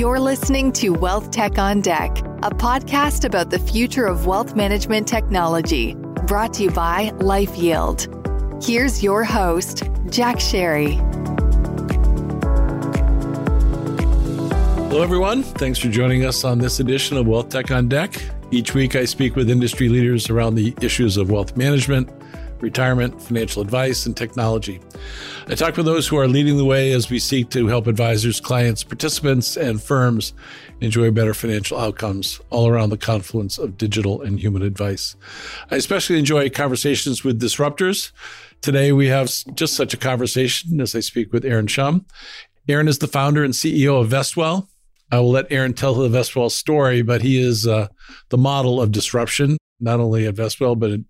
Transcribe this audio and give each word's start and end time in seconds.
You're 0.00 0.18
listening 0.18 0.72
to 0.80 0.94
Wealth 0.94 1.30
Tech 1.30 1.58
on 1.58 1.82
Deck, 1.82 2.20
a 2.42 2.48
podcast 2.48 3.26
about 3.26 3.50
the 3.50 3.58
future 3.58 4.06
of 4.06 4.24
wealth 4.24 4.56
management 4.56 5.06
technology, 5.06 5.94
brought 6.26 6.54
to 6.54 6.62
you 6.62 6.70
by 6.70 7.10
LifeYield. 7.18 8.64
Here's 8.64 9.02
your 9.02 9.24
host, 9.24 9.82
Jack 10.08 10.36
Sharry. 10.36 10.94
Hello, 14.88 15.02
everyone. 15.02 15.42
Thanks 15.42 15.78
for 15.78 15.88
joining 15.88 16.24
us 16.24 16.44
on 16.44 16.56
this 16.56 16.80
edition 16.80 17.18
of 17.18 17.26
Wealth 17.26 17.50
Tech 17.50 17.70
on 17.70 17.86
Deck. 17.86 18.22
Each 18.50 18.72
week, 18.72 18.96
I 18.96 19.04
speak 19.04 19.36
with 19.36 19.50
industry 19.50 19.90
leaders 19.90 20.30
around 20.30 20.54
the 20.54 20.74
issues 20.80 21.18
of 21.18 21.30
wealth 21.30 21.58
management 21.58 22.08
retirement, 22.62 23.20
financial 23.20 23.62
advice, 23.62 24.06
and 24.06 24.16
technology. 24.16 24.80
I 25.48 25.54
talk 25.54 25.76
with 25.76 25.86
those 25.86 26.06
who 26.06 26.16
are 26.18 26.28
leading 26.28 26.56
the 26.56 26.64
way 26.64 26.92
as 26.92 27.10
we 27.10 27.18
seek 27.18 27.50
to 27.50 27.66
help 27.66 27.86
advisors, 27.86 28.40
clients, 28.40 28.84
participants, 28.84 29.56
and 29.56 29.82
firms 29.82 30.32
enjoy 30.80 31.10
better 31.10 31.34
financial 31.34 31.78
outcomes 31.78 32.40
all 32.50 32.68
around 32.68 32.90
the 32.90 32.96
confluence 32.96 33.58
of 33.58 33.76
digital 33.76 34.22
and 34.22 34.40
human 34.40 34.62
advice. 34.62 35.16
I 35.70 35.76
especially 35.76 36.18
enjoy 36.18 36.50
conversations 36.50 37.24
with 37.24 37.40
disruptors. 37.40 38.12
Today, 38.60 38.92
we 38.92 39.08
have 39.08 39.30
just 39.54 39.74
such 39.74 39.94
a 39.94 39.98
conversation 39.98 40.80
as 40.80 40.94
I 40.94 41.00
speak 41.00 41.32
with 41.32 41.44
Aaron 41.44 41.66
Schumm. 41.66 42.04
Aaron 42.68 42.88
is 42.88 42.98
the 42.98 43.08
founder 43.08 43.42
and 43.42 43.54
CEO 43.54 44.00
of 44.00 44.08
Vestwell. 44.08 44.68
I 45.10 45.18
will 45.18 45.30
let 45.30 45.50
Aaron 45.50 45.74
tell 45.74 45.94
the 45.94 46.08
Vestwell 46.08 46.50
story, 46.50 47.02
but 47.02 47.22
he 47.22 47.40
is 47.40 47.66
uh, 47.66 47.88
the 48.28 48.38
model 48.38 48.80
of 48.80 48.92
disruption, 48.92 49.56
not 49.80 50.00
only 50.00 50.26
at 50.26 50.34
Vestwell, 50.34 50.78
but 50.78 51.00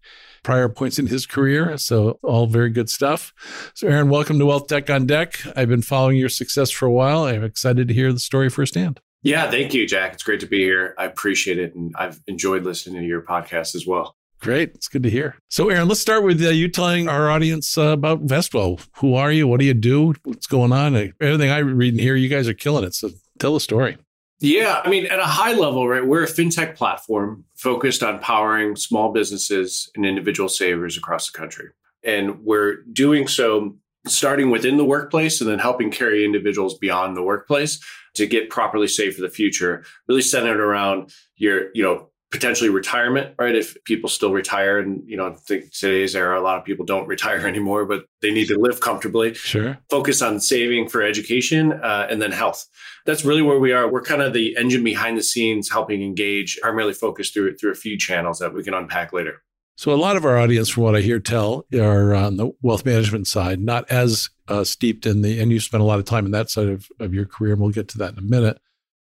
prior 0.43 0.69
points 0.69 0.99
in 0.99 1.07
his 1.07 1.27
career. 1.27 1.77
So, 1.77 2.19
all 2.23 2.47
very 2.47 2.71
good 2.71 2.89
stuff. 2.89 3.33
So, 3.75 3.89
Aaron, 3.89 4.09
welcome 4.09 4.39
to 4.39 4.47
Wealth 4.47 4.67
Tech 4.67 4.89
on 4.91 5.07
Deck. 5.07 5.41
I've 5.57 5.69
been 5.69 5.83
following 5.83 6.17
your 6.17 6.29
success 6.29 6.71
for 6.71 6.87
a 6.87 6.93
while. 6.93 7.25
I'm 7.25 7.45
excited 7.45 7.89
to 7.89 7.95
hear 7.95 8.13
the 8.13 8.21
story 8.21 8.49
firsthand. 8.49 9.01
Yeah, 9.23 9.51
thank 9.51 9.75
you, 9.75 9.87
Jack. 9.87 10.15
It's 10.15 10.23
great 10.23 10.41
to 10.41 10.47
be 10.47 10.61
here. 10.61 10.95
I 10.99 11.05
appreciate 11.05 11.59
it. 11.59 11.75
And 11.75 11.95
I've 11.99 12.21
enjoyed 12.27 12.65
listening 12.65 13.03
to 13.03 13.07
your 13.07 13.23
podcast 13.23 13.75
as 13.75 13.87
well. 13.87 14.17
Great. 14.41 14.71
It's 14.75 14.89
good 14.89 15.03
to 15.03 15.11
hear. 15.11 15.37
So, 15.49 15.69
Aaron, 15.69 15.89
let's 15.89 16.01
start 16.01 16.25
with 16.25 16.43
uh, 16.43 16.49
you 16.49 16.69
telling 16.69 17.09
our 17.09 17.31
audience 17.31 17.77
uh, 17.77 17.89
about 17.89 18.27
Vestwell. 18.27 18.87
Who 18.97 19.15
are 19.15 19.31
you? 19.31 19.47
What 19.47 19.61
do 19.61 19.67
you 19.67 19.75
do? 19.75 20.15
What's 20.25 20.47
going 20.47 20.73
on? 20.73 20.97
Everything 21.21 21.51
I 21.51 21.59
read 21.59 21.93
and 21.93 22.01
hear, 22.01 22.17
you 22.17 22.31
guys 22.31 22.49
are 22.49 22.55
killing 22.55 22.85
it. 22.85 22.95
So, 22.95 23.11
tell 23.39 23.53
the 23.53 23.61
story. 23.61 23.99
Yeah, 24.41 24.81
I 24.83 24.89
mean, 24.89 25.07
at 25.07 25.19
a 25.19 25.25
high 25.25 25.53
level, 25.53 25.87
right, 25.87 26.07
we're 26.07 26.25
a 26.25 26.29
fintech 26.29 26.75
platform 26.75 27.45
focused 27.57 28.03
on 28.03 28.21
powering 28.21 28.75
small 28.75 29.13
businesses 29.13 29.91
and 29.95 30.07
individual 30.07 30.49
savers 30.49 30.97
across 30.97 31.31
the 31.31 31.39
country. 31.39 31.69
And 32.03 32.43
we're 32.43 32.83
doing 32.93 33.29
so 33.29 33.77
starting 34.07 34.51
within 34.51 34.79
the 34.79 34.85
workplace 34.85 35.43
and 35.43 35.51
then 35.51 35.59
helping 35.59 35.91
carry 35.91 36.25
individuals 36.25 36.79
beyond 36.79 37.17
the 37.17 37.23
workplace 37.23 37.81
to 38.15 38.27
get 38.27 38.49
properly 38.49 38.89
saved 38.89 39.17
for 39.17 39.23
the 39.23 39.29
future, 39.29 39.85
really 40.09 40.23
centered 40.23 40.59
around 40.59 41.13
your, 41.37 41.71
you 41.75 41.83
know, 41.83 42.10
potentially 42.31 42.71
retirement, 42.71 43.35
right? 43.39 43.55
If 43.55 43.77
people 43.85 44.09
still 44.09 44.33
retire, 44.33 44.79
and 44.79 45.03
you 45.09 45.17
know, 45.17 45.29
I 45.29 45.35
think 45.35 45.73
today's 45.73 46.15
era, 46.15 46.39
a 46.39 46.43
lot 46.43 46.59
of 46.59 46.65
people 46.65 46.85
don't 46.85 47.07
retire 47.15 47.47
anymore, 47.47 47.85
but 47.85 48.07
they 48.23 48.31
need 48.31 48.49
to 48.49 48.59
live 48.59 48.81
comfortably. 48.81 49.35
Sure. 49.35 49.79
Focus 49.91 50.23
on 50.23 50.41
saving 50.41 50.89
for 50.89 51.03
education 51.03 51.73
uh, 51.73 52.07
and 52.11 52.23
then 52.23 52.33
health. 52.33 52.67
That's 53.07 53.25
really 53.25 53.43
where 53.43 53.59
we 53.59 53.73
are. 53.73 53.91
We're 53.91 54.03
kind 54.03 54.23
of 54.23 54.33
the 54.33 54.57
engine 54.57 54.85
behind 54.85 55.19
the 55.19 55.23
scenes, 55.23 55.71
helping 55.71 56.03
engage, 56.03 56.59
primarily 56.61 56.95
focused 56.95 57.35
through 57.35 57.57
through 57.57 57.73
a 57.73 57.77
few 57.77 57.99
channels 57.99 58.39
that 58.39 58.55
we 58.55 58.63
can 58.63 58.75
unpack 58.75 59.13
later. 59.13 59.43
So 59.81 59.95
a 59.95 59.97
lot 59.97 60.17
of 60.17 60.27
our 60.27 60.37
audience, 60.37 60.69
from 60.69 60.83
what 60.83 60.95
I 60.95 61.01
hear 61.01 61.19
tell, 61.19 61.65
are 61.75 62.15
on 62.15 62.37
the 62.37 62.51
wealth 62.61 62.85
management 62.85 63.27
side, 63.27 63.61
not 63.61 63.91
as 63.91 64.29
uh, 64.47 64.63
steeped 64.63 65.07
in 65.07 65.23
the, 65.23 65.41
and 65.41 65.51
you 65.51 65.59
spent 65.59 65.83
a 65.83 65.87
lot 65.87 65.99
of 65.99 66.05
time 66.05 66.27
in 66.27 66.33
that 66.33 66.51
side 66.51 66.69
of, 66.69 66.87
of 66.99 67.15
your 67.15 67.25
career, 67.25 67.55
and 67.55 67.63
we'll 67.63 67.71
get 67.71 67.89
to 67.89 67.99
that 67.99 68.13
in 68.13 68.19
a 68.19 68.23
minute. 68.23 68.61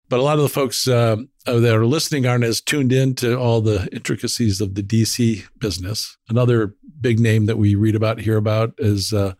But 0.09 0.21
a 0.21 0.23
lot 0.23 0.37
of 0.37 0.43
the 0.43 0.49
folks 0.51 0.87
uh, 0.87 1.17
that 1.47 1.75
are 1.75 1.87
listening 1.87 2.27
aren't 2.27 2.45
as 2.45 2.61
tuned 2.61 2.93
in 2.93 3.15
to 3.17 3.39
all 3.39 3.61
the 3.61 3.89
intricacies 3.93 4.61
of 4.61 4.75
the 4.75 4.83
DC 4.83 5.45
business. 5.59 6.17
Another 6.29 6.75
big 7.01 7.19
name 7.19 7.47
that 7.47 7.59
we 7.59 7.75
read 7.75 7.95
about, 7.95 8.21
hear 8.21 8.37
about 8.37 8.75
is 8.79 9.13
uh, 9.13 9.35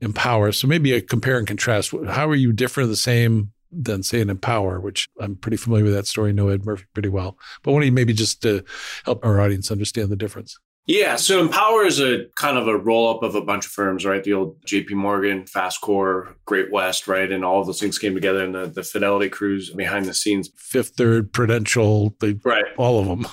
Empower. 0.00 0.52
So 0.52 0.66
maybe 0.66 0.92
a 0.92 1.00
compare 1.00 1.38
and 1.38 1.46
contrast. 1.46 1.94
How 2.08 2.28
are 2.28 2.34
you 2.34 2.52
different, 2.52 2.90
the 2.90 2.96
same 2.96 3.52
than 3.72 4.02
say 4.02 4.20
an 4.20 4.30
Empower, 4.30 4.80
which 4.80 5.08
I'm 5.20 5.36
pretty 5.36 5.56
familiar 5.56 5.84
with 5.84 5.94
that 5.94 6.06
story. 6.06 6.32
Know 6.32 6.48
Ed 6.48 6.64
Murphy 6.64 6.86
pretty 6.92 7.08
well. 7.08 7.38
But 7.62 7.72
why 7.72 7.78
don't 7.78 7.86
you 7.86 7.92
maybe 7.92 8.12
just 8.12 8.42
to 8.42 8.64
help 9.04 9.24
our 9.24 9.40
audience 9.40 9.70
understand 9.70 10.08
the 10.08 10.16
difference? 10.16 10.58
Yeah, 10.86 11.16
so 11.16 11.40
Empower 11.40 11.84
is 11.84 12.00
a 12.00 12.24
kind 12.36 12.58
of 12.58 12.66
a 12.66 12.76
roll 12.76 13.08
up 13.08 13.22
of 13.22 13.34
a 13.34 13.40
bunch 13.40 13.66
of 13.66 13.70
firms, 13.70 14.04
right? 14.04 14.24
The 14.24 14.32
old 14.32 14.60
JP 14.64 14.92
Morgan, 14.92 15.44
FASCore, 15.44 16.34
Great 16.46 16.72
West, 16.72 17.06
right? 17.06 17.30
And 17.30 17.44
all 17.44 17.60
of 17.60 17.66
those 17.66 17.78
things 17.78 17.98
came 17.98 18.14
together 18.14 18.44
in 18.44 18.52
the, 18.52 18.66
the 18.66 18.82
Fidelity 18.82 19.28
crews 19.28 19.70
behind 19.70 20.06
the 20.06 20.14
scenes. 20.14 20.50
Fifth 20.56 20.96
Third, 20.96 21.32
Prudential, 21.32 22.16
they, 22.20 22.32
right. 22.44 22.64
all 22.76 22.98
of 22.98 23.06
them. 23.06 23.26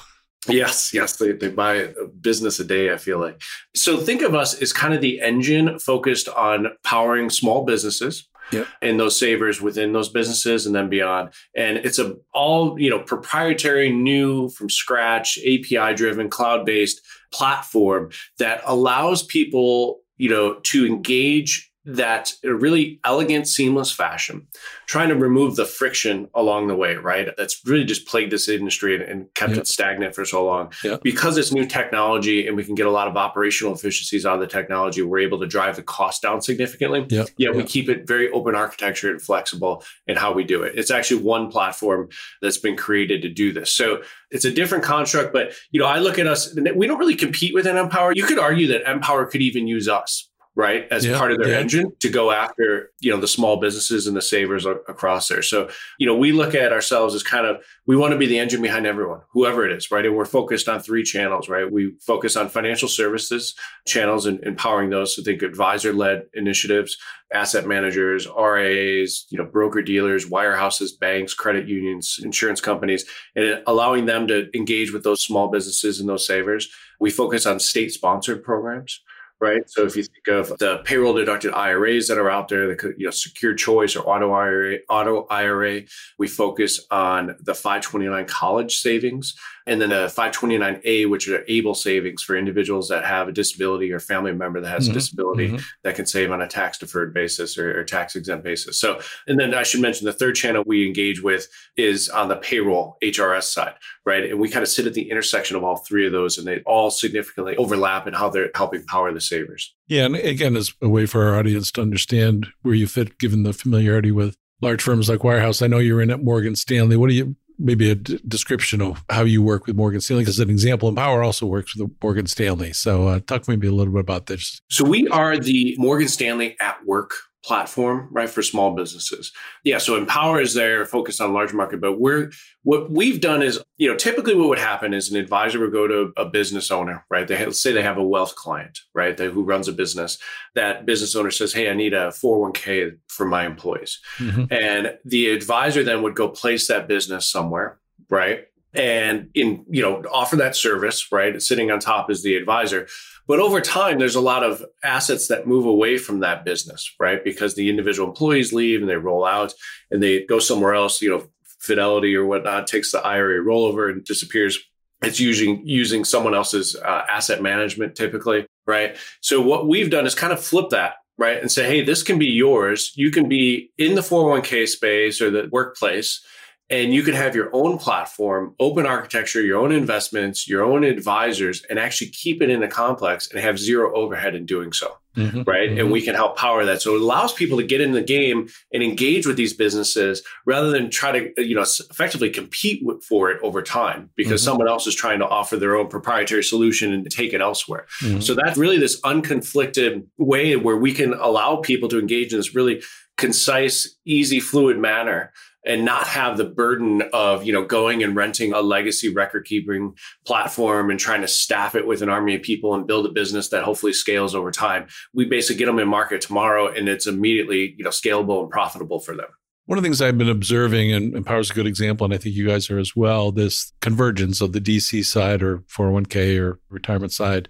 Yes, 0.47 0.94
yes, 0.94 1.18
they, 1.18 1.31
they 1.31 1.50
buy 1.50 1.75
a 1.75 2.08
business 2.22 2.59
a 2.59 2.63
day, 2.63 2.94
I 2.94 2.97
feel 2.97 3.19
like. 3.19 3.41
So 3.75 3.97
think 3.97 4.22
of 4.22 4.35
us 4.35 4.62
as 4.62 4.72
kind 4.72 4.94
of 4.94 5.02
the 5.02 5.19
engine 5.19 5.79
focused 5.79 6.29
on 6.29 6.68
powering 6.84 7.29
small 7.29 7.66
businesses, 7.66 8.29
yep. 8.52 8.68
and 8.81 9.00
those 9.00 9.19
savers 9.19 9.62
within 9.62 9.94
those 9.94 10.09
businesses 10.09 10.66
and 10.66 10.75
then 10.75 10.90
beyond. 10.90 11.34
And 11.56 11.78
it's 11.78 12.00
a 12.00 12.16
all, 12.34 12.80
you 12.80 12.90
know, 12.90 13.00
proprietary, 13.00 13.91
new 13.91 14.50
from 14.50 14.69
scratch, 14.69 15.38
API 15.40 15.94
driven, 15.96 16.30
cloud 16.30 16.66
based 16.66 17.02
platform 17.31 18.12
that 18.40 18.62
allows 18.66 19.24
people, 19.24 20.02
you 20.18 20.30
know, 20.30 20.59
to 20.63 20.85
engage 20.85 21.72
that 21.87 22.33
in 22.43 22.49
a 22.49 22.55
really 22.55 22.99
elegant, 23.05 23.47
seamless 23.47 23.93
fashion, 23.93 24.45
trying 24.87 25.07
to 25.07 25.15
remove 25.15 25.55
the 25.55 25.65
friction 25.65 26.27
along 26.35 26.67
the 26.67 26.75
way, 26.75 26.95
right? 26.95 27.29
That's 27.37 27.61
really 27.65 27.85
just 27.85 28.05
plagued 28.05 28.33
this 28.33 28.49
industry 28.49 28.93
and, 28.93 29.03
and 29.03 29.33
kept 29.35 29.53
it 29.53 29.67
stagnant 29.67 30.13
for 30.13 30.25
so 30.25 30.45
long. 30.45 30.73
Because 31.01 31.37
it's 31.37 31.53
new 31.53 31.65
technology 31.65 32.45
and 32.45 32.57
we 32.57 32.65
can 32.65 32.75
get 32.75 32.87
a 32.87 32.91
lot 32.91 33.07
of 33.07 33.15
operational 33.15 33.73
efficiencies 33.73 34.25
out 34.25 34.35
of 34.35 34.41
the 34.41 34.47
technology, 34.47 35.01
we're 35.01 35.19
able 35.19 35.39
to 35.39 35.47
drive 35.47 35.77
the 35.77 35.83
cost 35.83 36.21
down 36.21 36.41
significantly. 36.41 37.05
Yep. 37.07 37.29
Yeah, 37.37 37.51
we 37.51 37.63
keep 37.63 37.87
it 37.87 38.05
very 38.05 38.29
open 38.31 38.53
architecture 38.53 39.09
and 39.09 39.21
flexible 39.21 39.81
in 40.07 40.17
how 40.17 40.33
we 40.33 40.43
do 40.43 40.63
it. 40.63 40.77
It's 40.77 40.91
actually 40.91 41.23
one 41.23 41.49
platform 41.49 42.09
that's 42.41 42.57
been 42.57 42.75
created 42.75 43.21
to 43.21 43.29
do 43.29 43.53
this. 43.53 43.71
So 43.71 44.01
it's 44.29 44.43
a 44.43 44.51
different 44.51 44.83
construct, 44.83 45.31
but 45.31 45.53
you 45.71 45.79
know, 45.79 45.87
I 45.87 45.99
look 45.99 46.19
at 46.19 46.27
us, 46.27 46.53
we 46.75 46.85
don't 46.85 46.99
really 46.99 47.15
compete 47.15 47.53
with 47.53 47.65
an 47.65 47.77
Empower. 47.77 48.11
You 48.13 48.25
could 48.25 48.39
argue 48.39 48.67
that 48.67 48.89
Empower 48.89 49.25
could 49.25 49.41
even 49.41 49.67
use 49.67 49.87
us 49.87 50.27
right 50.57 50.88
as 50.90 51.06
yeah, 51.06 51.18
part 51.18 51.31
of 51.31 51.38
their 51.38 51.51
yeah. 51.51 51.59
engine 51.59 51.94
to 52.00 52.09
go 52.09 52.31
after 52.31 52.91
you 53.00 53.12
know 53.12 53.22
the 53.22 53.28
small 53.28 53.57
businesses 53.57 54.07
and 54.07 54.18
the 54.18 54.22
savers 54.22 54.66
across 54.66 55.28
there. 55.28 55.44
So 55.44 55.69
you 56.00 56.07
know 56.07 56.18
we 56.18 56.31
look 56.31 56.56
at 56.56 56.73
ourselves 56.73 57.13
as 57.13 57.22
kind 57.22 57.45
of 57.45 57.63
we 57.85 57.95
want 57.95 58.12
to 58.13 58.18
be 58.18 58.25
the 58.25 58.40
engine 58.40 58.62
behind 58.62 58.88
everyone 58.88 59.22
whoever 59.31 59.66
it 59.66 59.72
is 59.72 59.91
right? 59.91 60.06
And 60.06 60.16
we're 60.17 60.25
focused 60.25 60.67
on 60.67 60.81
three 60.81 61.03
channels 61.03 61.47
right? 61.47 61.72
We 61.72 61.94
focus 62.01 62.35
on 62.35 62.50
financial 62.50 62.90
services 62.90 63.53
channels 63.85 64.25
and 64.25 64.44
empowering 64.44 64.90
those. 64.90 65.16
So 65.16 65.22
think 65.22 65.44
advisor 65.44 65.94
led 65.94 66.23
initiatives 66.34 66.97
asset 67.31 67.67
managers 67.67 68.28
RIAs 68.28 69.28
you 69.29 69.38
know 69.38 69.46
broker 69.46 69.84
dealers 69.84 70.28
wirehouses 70.28 70.97
banks 71.00 71.35
credit 71.35 71.67
unions 71.67 72.19
insurance 72.23 72.62
companies 72.62 73.06
and 73.35 73.62
allowing 73.67 74.07
them 74.07 74.28
to 74.28 74.50
engage 74.56 74.91
with 74.91 75.03
those 75.03 75.22
small 75.22 75.50
businesses 75.50 76.00
and 76.00 76.09
those 76.09 76.25
savers. 76.25 76.67
We 77.00 77.12
focus 77.12 77.46
on 77.46 77.59
state 77.59 77.91
sponsored 77.91 78.44
programs 78.44 79.01
right? 79.39 79.69
So 79.69 79.85
if 79.85 79.95
you 79.95 80.03
think 80.03 80.27
of 80.27 80.57
the 80.57 80.81
payroll 80.83 81.13
deducted 81.13 81.53
IRAs 81.53 82.07
that 82.07 82.17
are 82.17 82.29
out 82.29 82.47
there, 82.47 82.67
the 82.67 82.93
you 82.97 83.05
know, 83.05 83.11
secure 83.11 83.53
choice 83.53 83.95
or 83.95 84.01
auto 84.01 84.31
IRA, 84.31 84.79
auto 84.89 85.27
IRA, 85.29 85.81
we 86.17 86.27
focus 86.27 86.85
on 86.89 87.35
the 87.39 87.53
529 87.53 88.25
college 88.25 88.77
savings 88.77 89.35
and 89.67 89.81
then 89.81 89.91
a 89.91 90.07
529A, 90.07 91.09
which 91.09 91.28
are 91.28 91.44
able 91.47 91.75
savings 91.75 92.23
for 92.23 92.35
individuals 92.35 92.88
that 92.89 93.05
have 93.05 93.28
a 93.28 93.31
disability 93.31 93.91
or 93.91 94.00
family 94.00 94.31
member 94.31 94.61
that 94.61 94.69
has 94.69 94.85
mm-hmm. 94.85 94.91
a 94.91 94.94
disability 94.94 95.47
mm-hmm. 95.50 95.57
that 95.83 95.95
can 95.95 96.05
save 96.05 96.31
on 96.31 96.41
a 96.41 96.47
tax 96.47 96.78
deferred 96.78 97.13
basis 97.13 97.57
or, 97.57 97.79
or 97.79 97.83
tax 97.83 98.16
exempt 98.16 98.43
basis. 98.43 98.79
So, 98.79 98.99
and 99.28 99.40
then 99.40 99.53
I 99.53 99.64
should 99.64 99.81
mention 99.81 100.05
the 100.05 100.14
third 100.14 100.35
channel 100.35 100.64
we 100.66 100.87
engage 100.87 101.22
with 101.22 101.47
is 101.75 102.09
on 102.09 102.29
the 102.29 102.37
payroll 102.37 102.97
HRS 103.03 103.43
side, 103.43 103.75
right? 104.05 104.23
And 104.23 104.40
we 104.40 104.49
kind 104.49 104.64
of 104.64 104.69
sit 104.69 104.87
at 104.87 104.93
the 104.93 105.11
intersection 105.11 105.58
of 105.58 105.64
all 105.64 105.78
three 105.78 106.05
of 106.05 106.14
those 106.14 106.37
and 106.37 106.47
they 106.47 106.61
all 106.61 106.90
significantly 106.90 107.55
overlap 107.58 108.08
in 108.08 108.14
how 108.14 108.29
they're 108.29 108.52
helping 108.55 108.85
power 108.85 109.14
the 109.14 109.22
savers. 109.22 109.75
Yeah. 109.87 110.05
And 110.05 110.16
again, 110.16 110.55
as 110.55 110.73
a 110.81 110.90
way 110.90 111.05
for 111.05 111.28
our 111.28 111.37
audience 111.37 111.72
to 111.73 111.81
understand 111.81 112.47
where 112.61 112.73
you 112.73 112.87
fit, 112.87 113.19
given 113.19 113.43
the 113.43 113.53
familiarity 113.53 114.11
with 114.11 114.37
large 114.61 114.81
firms 114.81 115.09
like 115.09 115.19
Wirehouse. 115.19 115.61
I 115.61 115.67
know 115.67 115.78
you're 115.78 116.02
in 116.02 116.09
at 116.09 116.23
Morgan 116.23 116.55
Stanley. 116.55 116.97
What 116.97 117.09
do 117.09 117.16
you 117.16 117.35
maybe 117.59 117.89
a 117.89 117.95
d- 117.95 118.19
description 118.27 118.81
of 118.81 119.03
how 119.09 119.23
you 119.23 119.41
work 119.41 119.67
with 119.67 119.75
Morgan 119.75 120.01
Stanley 120.01 120.23
because 120.23 120.39
an 120.39 120.49
example, 120.49 120.89
Empower 120.89 121.23
also 121.23 121.45
works 121.45 121.75
with 121.75 121.91
Morgan 122.01 122.27
Stanley. 122.27 122.73
So 122.73 123.07
uh, 123.07 123.19
talk 123.25 123.47
maybe 123.47 123.67
a 123.67 123.71
little 123.71 123.93
bit 123.93 123.99
about 123.99 124.27
this. 124.27 124.61
So 124.69 124.85
we 124.85 125.07
are 125.09 125.37
the 125.37 125.75
Morgan 125.77 126.07
Stanley 126.07 126.55
at 126.59 126.85
Work 126.85 127.13
platform, 127.43 128.09
right, 128.11 128.29
for 128.29 128.41
small 128.41 128.75
businesses. 128.75 129.31
Yeah, 129.63 129.78
so 129.78 129.95
Empower 129.95 130.41
is 130.41 130.53
there 130.53 130.85
focused 130.85 131.22
on 131.22 131.34
large 131.34 131.53
market, 131.53 131.79
but 131.79 131.99
we're 131.99 132.31
what 132.63 132.91
we've 132.91 133.22
done 133.22 133.41
is, 133.41 133.59
you 133.78 133.89
know, 133.89 133.95
typically 133.95 134.35
what 134.35 134.49
would 134.49 134.59
happen 134.59 134.93
is 134.93 135.09
an 135.09 135.17
advisor 135.17 135.59
would 135.59 135.72
go 135.72 135.87
to 135.87 136.11
a 136.17 136.25
business 136.25 136.72
owner, 136.72 137.05
right? 137.09 137.28
They 137.28 137.43
let's 137.45 137.61
say 137.61 137.72
they 137.72 137.84
have 137.84 137.97
a 137.97 138.03
wealth 138.03 138.35
client, 138.35 138.79
right, 138.93 139.16
they, 139.16 139.29
who 139.29 139.43
runs 139.43 139.67
a 139.67 139.73
business. 139.73 140.17
That 140.55 140.85
business 140.85 141.16
owner 141.16 141.31
says, 141.31 141.53
"Hey, 141.53 141.69
I 141.69 141.73
need 141.73 141.93
a 141.93 142.09
401k 142.09 142.97
for 143.07 143.25
my 143.25 143.45
employees," 143.45 143.99
mm-hmm. 144.17 144.45
and 144.51 144.97
the 145.05 145.29
advisor 145.29 145.83
then 145.83 146.01
would 146.03 146.16
go 146.16 146.29
place 146.29 146.67
that 146.67 146.87
business 146.87 147.29
somewhere, 147.29 147.79
right? 148.09 148.45
And 148.78 149.29
in 149.34 149.66
you 149.68 149.82
know 149.82 150.03
offer 150.12 150.35
that 150.38 150.56
service 150.56 151.12
right? 151.12 151.41
Sitting 151.41 151.72
on 151.72 151.79
top 151.79 152.09
is 152.09 152.24
the 152.24 152.35
advisor. 152.35 152.88
But 153.28 153.40
over 153.40 153.59
time 153.59 154.00
there's 154.00 154.16
a 154.16 154.22
lot 154.22 154.44
of 154.44 154.64
assets 154.84 155.28
that 155.28 155.47
move 155.47 155.66
away 155.66 155.97
from 155.97 156.20
that 156.20 156.46
business 156.46 156.94
right? 157.00 157.22
Because 157.24 157.56
the 157.56 157.70
individual 157.70 158.08
employees 158.08 158.53
leave 158.53 158.79
and 158.79 158.90
they 158.90 158.96
roll 158.96 159.26
out 159.26 159.53
and 159.91 160.02
they 160.02 160.24
go 160.26 160.40
somewhere 160.40 160.76
else 160.76 161.02
you 161.02 161.09
know 161.09 161.28
fidelity 161.59 162.16
or 162.16 162.26
whatnot 162.26 162.68
takes 162.68 162.91
the 162.91 163.02
ira 163.02 163.44
rollover 163.44 163.91
and 163.91 164.06
disappears. 164.06 164.59
It's 165.02 165.20
using 165.20 165.62
using 165.66 166.06
someone 166.06 166.35
else's 166.35 166.76
uh, 166.76 167.06
asset 167.12 167.41
management 167.41 167.96
typically 167.96 168.46
right? 168.68 168.96
So 169.22 169.41
what 169.41 169.68
we've 169.68 169.90
done 169.90 170.06
is 170.06 170.14
kind 170.14 170.34
of 170.34 170.44
flip 170.44 170.70
that 170.70 170.96
right 171.18 171.40
and 171.40 171.52
say 171.52 171.68
hey 171.68 171.84
this 171.84 172.03
can 172.03 172.20
be 172.20 172.28
yours. 172.28 172.94
You 172.96 173.09
can 173.09 173.28
be 173.28 173.72
in 173.79 173.96
the 173.96 174.02
401k 174.02 174.68
space 174.68 175.20
or 175.20 175.32
the 175.32 175.50
workplace 175.52 176.24
and 176.69 176.93
you 176.93 177.02
could 177.02 177.14
have 177.16 177.35
your 177.35 177.49
own 177.53 177.78
platform, 177.78 178.53
open 178.59 178.85
architecture, 178.85 179.41
your 179.41 179.58
own 179.58 179.72
investments, 179.72 180.47
your 180.47 180.64
own 180.64 180.84
advisors, 180.84 181.64
and 181.69 181.79
actually 181.79 182.09
keep 182.09 182.41
it 182.41 182.49
in 182.49 182.61
a 182.61 182.67
complex 182.67 183.29
and 183.31 183.40
have 183.40 183.58
zero 183.58 183.96
overhead 183.96 184.35
in 184.35 184.46
doing 184.46 184.73
so. 184.73 184.97
Mm-hmm. 185.16 185.43
Right. 185.43 185.69
Mm-hmm. 185.69 185.79
And 185.79 185.91
we 185.91 186.02
can 186.02 186.14
help 186.14 186.37
power 186.37 186.64
that. 186.66 186.81
So 186.81 186.96
it 186.96 187.02
allows 187.02 187.34
people 187.34 187.58
to 187.58 187.64
get 187.64 187.81
in 187.81 187.93
the 187.93 188.03
game 188.03 188.49
and 188.72 188.84
engage 188.84 189.25
with 189.25 189.35
these 189.35 189.53
businesses 189.53 190.22
rather 190.46 190.69
than 190.69 190.91
try 190.91 191.11
to, 191.11 191.43
you 191.43 191.55
know, 191.55 191.64
effectively 191.64 192.29
compete 192.29 192.84
for 193.02 193.31
it 193.31 193.41
over 193.41 193.64
time 193.64 194.11
because 194.16 194.41
mm-hmm. 194.41 194.46
someone 194.46 194.67
else 194.67 194.85
is 194.85 194.93
trying 194.93 195.17
to 195.19 195.28
offer 195.28 195.58
their 195.58 195.75
own 195.75 195.87
proprietary 195.87 196.43
solution 196.43 196.93
and 196.93 197.09
take 197.09 197.34
it 197.34 197.41
elsewhere. 197.41 197.87
Mm-hmm. 198.02 198.19
So 198.19 198.35
that's 198.35 198.59
really 198.59 198.78
this 198.78 199.02
unconflicted 199.02 200.05
way 200.19 200.55
where 200.55 200.78
we 200.78 200.93
can 200.93 201.14
allow 201.14 201.55
people 201.55 201.90
to 201.90 201.97
engage 201.97 202.31
in 202.31 202.37
this 202.37 202.53
really 202.53 202.84
concise, 203.17 203.96
easy, 204.05 204.40
fluid 204.40 204.78
manner 204.78 205.34
and 205.67 205.85
not 205.85 206.08
have 206.08 206.37
the 206.37 206.46
burden 206.46 207.03
of 207.14 207.46
you 207.46 207.53
know 207.53 207.66
going 207.66 208.03
and 208.03 208.16
renting 208.16 208.53
a 208.53 208.61
legacy 208.61 209.14
record 209.14 209.46
keeping 209.46 209.93
platform 210.25 210.90
and 210.90 210.99
trying 210.99 211.22
to 211.22 211.28
staff 211.28 211.75
it 211.75 211.85
with 211.85 212.02
an 212.02 212.09
army 212.09 212.35
of 212.35 212.41
people 212.41 212.73
and 212.73 212.87
build 212.87 213.05
a 213.05 213.11
business 213.11 213.49
that 213.49 213.64
hopefully 213.64 213.93
scales 213.93 214.34
over 214.34 214.52
time. 214.52 214.87
We 215.14 215.25
basically 215.25 215.58
get 215.58 215.66
them 215.66 215.79
in 215.79 215.87
market 215.87 216.22
tomorrow 216.22 216.73
and 216.73 216.87
it's 216.90 217.05
immediately 217.05 217.75
you 217.78 217.84
know 217.84 217.91
scalable 217.91 218.41
and 218.41 218.49
profitable 218.49 218.99
for 218.99 219.16
them 219.16 219.28
one 219.67 219.78
of 219.78 219.84
the 219.84 219.87
things 219.87 220.02
I've 220.02 220.17
been 220.17 220.29
observing, 220.29 220.93
and 220.93 221.14
Empower 221.14 221.40
is 221.40 221.52
a 221.52 221.53
good 221.53 221.67
example, 221.67 222.05
and 222.05 222.14
I 222.14 222.17
think 222.17 222.35
you 222.35 222.47
guys 222.47 222.69
are 222.69 222.79
as 222.79 222.96
well, 222.96 223.34
this 223.34 223.73
convergence 223.81 224.40
of 224.40 224.53
the 224.53 224.61
DC 224.61 225.03
side 225.03 225.43
or 225.43 225.59
401k 225.59 226.41
or 226.41 226.61
retirement 226.69 227.11
side 227.11 227.49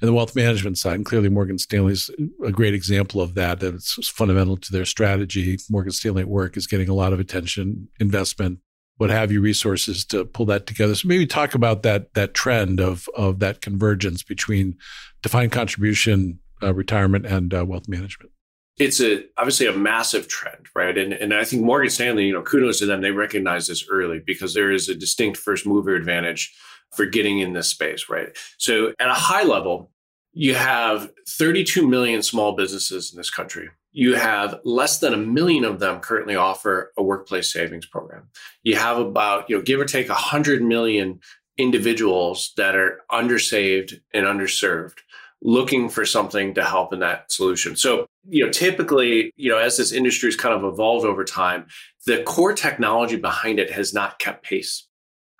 and 0.00 0.08
the 0.08 0.12
wealth 0.12 0.34
management 0.34 0.76
side. 0.76 0.96
And 0.96 1.06
clearly, 1.06 1.28
Morgan 1.28 1.58
Stanley 1.58 1.92
is 1.92 2.10
a 2.44 2.50
great 2.50 2.74
example 2.74 3.20
of 3.20 3.34
that. 3.36 3.60
That 3.60 3.74
it's 3.74 4.08
fundamental 4.08 4.56
to 4.56 4.72
their 4.72 4.84
strategy. 4.84 5.56
Morgan 5.70 5.92
Stanley 5.92 6.22
at 6.22 6.28
work 6.28 6.56
is 6.56 6.66
getting 6.66 6.88
a 6.88 6.94
lot 6.94 7.12
of 7.12 7.20
attention, 7.20 7.88
investment, 8.00 8.58
what 8.96 9.10
have 9.10 9.30
you, 9.30 9.40
resources 9.40 10.04
to 10.06 10.24
pull 10.24 10.46
that 10.46 10.66
together. 10.66 10.96
So 10.96 11.06
maybe 11.06 11.28
talk 11.28 11.54
about 11.54 11.84
that 11.84 12.12
that 12.14 12.34
trend 12.34 12.80
of 12.80 13.08
of 13.14 13.38
that 13.38 13.60
convergence 13.60 14.24
between 14.24 14.78
defined 15.22 15.52
contribution, 15.52 16.40
uh, 16.60 16.74
retirement, 16.74 17.24
and 17.24 17.54
uh, 17.54 17.64
wealth 17.64 17.86
management 17.86 18.32
it's 18.78 19.00
a 19.00 19.24
obviously 19.36 19.66
a 19.66 19.72
massive 19.72 20.28
trend, 20.28 20.66
right? 20.74 20.96
And 20.96 21.12
and 21.12 21.34
I 21.34 21.44
think 21.44 21.62
Morgan 21.62 21.90
Stanley, 21.90 22.26
you 22.26 22.32
know, 22.32 22.42
kudos 22.42 22.78
to 22.78 22.86
them. 22.86 23.00
They 23.00 23.10
recognize 23.10 23.66
this 23.66 23.86
early 23.90 24.20
because 24.24 24.54
there 24.54 24.70
is 24.70 24.88
a 24.88 24.94
distinct 24.94 25.38
first 25.38 25.66
mover 25.66 25.94
advantage 25.94 26.54
for 26.92 27.06
getting 27.06 27.38
in 27.38 27.52
this 27.52 27.68
space, 27.68 28.08
right? 28.08 28.36
So 28.58 28.92
at 28.98 29.08
a 29.08 29.14
high 29.14 29.44
level, 29.44 29.90
you 30.32 30.54
have 30.54 31.10
32 31.28 31.86
million 31.86 32.22
small 32.22 32.54
businesses 32.54 33.12
in 33.12 33.16
this 33.16 33.30
country. 33.30 33.70
You 33.92 34.14
have 34.14 34.58
less 34.64 34.98
than 34.98 35.12
a 35.12 35.18
million 35.18 35.64
of 35.64 35.78
them 35.78 36.00
currently 36.00 36.34
offer 36.34 36.92
a 36.96 37.02
workplace 37.02 37.52
savings 37.52 37.86
program. 37.86 38.28
You 38.62 38.76
have 38.76 38.98
about, 38.98 39.48
you 39.50 39.56
know, 39.56 39.62
give 39.62 39.80
or 39.80 39.84
take 39.84 40.08
100 40.08 40.62
million 40.62 41.20
individuals 41.58 42.52
that 42.56 42.74
are 42.74 43.02
undersaved 43.10 44.00
and 44.14 44.24
underserved 44.24 44.98
looking 45.42 45.88
for 45.88 46.06
something 46.06 46.54
to 46.54 46.64
help 46.64 46.92
in 46.92 47.00
that 47.00 47.30
solution. 47.30 47.76
So, 47.76 48.06
you 48.28 48.44
know, 48.44 48.50
typically, 48.50 49.32
you 49.36 49.50
know, 49.50 49.58
as 49.58 49.76
this 49.76 49.92
industry 49.92 50.28
has 50.28 50.36
kind 50.36 50.54
of 50.54 50.64
evolved 50.64 51.04
over 51.04 51.24
time, 51.24 51.66
the 52.06 52.22
core 52.22 52.52
technology 52.52 53.16
behind 53.16 53.58
it 53.58 53.70
has 53.70 53.92
not 53.92 54.18
kept 54.18 54.44
pace. 54.44 54.86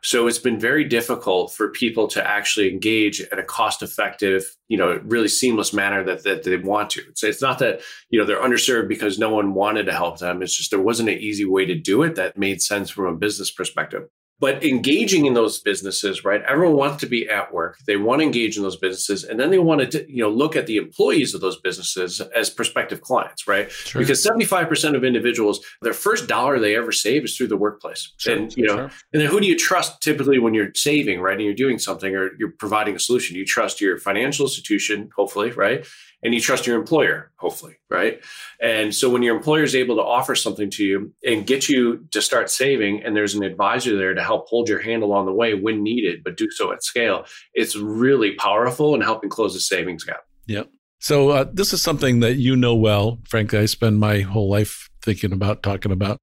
So 0.05 0.27
it's 0.27 0.39
been 0.39 0.59
very 0.59 0.83
difficult 0.83 1.55
for 1.55 1.69
people 1.69 2.09
to 2.09 2.29
actually 2.29 2.73
engage 2.73 3.21
at 3.21 3.39
a 3.39 3.45
cost 3.45 3.83
effective, 3.83 4.57
you 4.67 4.77
know, 4.77 5.01
really 5.05 5.29
seamless 5.29 5.73
manner 5.73 6.03
that, 6.03 6.25
that 6.25 6.43
they 6.43 6.57
want 6.57 6.91
to. 6.91 7.03
So 7.15 7.29
it's 7.29 7.41
not 7.41 7.61
that, 7.61 7.83
you 8.11 8.19
know, 8.19 8.27
they're 8.27 8.43
underserved 8.43 8.89
because 8.89 9.17
no 9.17 9.31
one 9.31 9.55
wanted 9.55 9.85
to 9.85 9.93
help 9.93 10.19
them. 10.19 10.43
It's 10.43 10.57
just 10.57 10.71
there 10.71 10.81
wasn't 10.81 11.11
an 11.11 11.19
easy 11.19 11.45
way 11.45 11.67
to 11.67 11.77
do 11.77 12.03
it 12.03 12.17
that 12.17 12.37
made 12.37 12.61
sense 12.61 12.91
from 12.91 13.07
a 13.07 13.17
business 13.17 13.53
perspective 13.53 14.09
but 14.39 14.65
engaging 14.65 15.27
in 15.27 15.35
those 15.35 15.61
businesses 15.61 16.25
right 16.25 16.43
everyone 16.49 16.77
wants 16.77 17.01
to 17.01 17.07
be 17.07 17.29
at 17.29 17.53
work 17.53 17.79
they 17.87 17.97
want 17.97 18.21
to 18.21 18.25
engage 18.25 18.57
in 18.57 18.63
those 18.63 18.77
businesses 18.77 19.25
and 19.25 19.39
then 19.39 19.51
they 19.51 19.59
want 19.59 19.91
to 19.91 20.13
you 20.13 20.23
know 20.23 20.29
look 20.29 20.57
at 20.57 20.67
the 20.67 20.77
employees 20.77 21.35
of 21.35 21.41
those 21.41 21.61
businesses 21.61 22.21
as 22.35 22.51
prospective 22.51 23.01
clients 23.01 23.47
right 23.47 23.71
sure. 23.71 24.01
because 24.01 24.25
75% 24.25 24.97
of 24.97 25.05
individuals 25.05 25.65
their 25.81 25.93
first 25.93 26.27
dollar 26.29 26.59
they 26.59 26.77
ever 26.77 26.93
save 26.93 27.25
is 27.25 27.37
through 27.37 27.49
the 27.49 27.57
workplace 27.57 28.13
sure. 28.17 28.37
and 28.37 28.57
you 28.57 28.67
know 28.67 28.77
sure. 28.77 28.91
and 29.13 29.23
then 29.23 29.29
who 29.29 29.41
do 29.41 29.47
you 29.47 29.57
trust 29.57 30.01
typically 30.01 30.39
when 30.39 30.55
you're 30.55 30.75
saving 30.75 31.21
right 31.21 31.35
and 31.35 31.45
you're 31.45 31.55
doing 31.55 31.79
something 31.79 32.15
or 32.15 32.31
you're 32.39 32.53
providing 32.53 32.95
a 32.95 32.99
solution 32.99 33.37
you 33.37 33.45
trust 33.45 33.81
your 33.81 33.99
financial 33.99 34.45
institution 34.45 35.11
hopefully 35.17 35.51
right 35.53 35.87
and 36.23 36.35
you 36.35 36.41
trust 36.41 36.67
your 36.67 36.79
employer, 36.79 37.33
hopefully, 37.37 37.77
right? 37.91 38.21
And 38.61 38.95
so 38.95 39.11
when 39.11 39.23
your 39.23 39.37
employer 39.37 39.63
is 39.63 39.75
able 39.75 39.97
to 39.97 40.03
offer 40.03 40.35
something 40.35 40.71
to 40.71 40.85
you 40.85 41.13
and 41.25 41.47
get 41.47 41.69
you 41.69 42.07
to 42.13 42.23
start 42.23 42.51
saving, 42.51 43.03
and 43.03 43.17
there's 43.17 43.35
an 43.35 43.43
advisor 43.43 43.97
there 43.97 44.15
to 44.15 44.23
help 44.23 44.49
hold 44.49 44.69
your 44.69 44.81
hand 44.81 45.03
along 45.03 45.27
the 45.27 45.33
way 45.33 45.55
when 45.55 45.83
needed, 45.83 46.23
but 46.23 46.37
do 46.37 46.51
so 46.51 46.73
at 46.73 46.85
scale, 46.85 47.25
it's 47.55 47.75
really 47.77 48.35
powerful 48.37 48.95
in 48.95 49.01
helping 49.01 49.31
close 49.31 49.55
the 49.55 49.61
savings 49.61 50.05
gap. 50.05 50.25
Yep. 50.47 50.71
So 51.01 51.31
uh, 51.31 51.47
this 51.53 51.73
is 51.73 51.83
something 51.83 52.21
that 52.21 52.37
you 52.37 52.55
know 52.55 52.77
well. 52.77 53.19
Frankly, 53.29 53.59
I 53.59 53.67
spend 53.67 53.99
my 53.99 54.21
whole 54.21 54.49
life 54.49 54.89
thinking 55.03 55.33
about, 55.33 55.63
talking 55.63 55.91
about. 55.91 56.19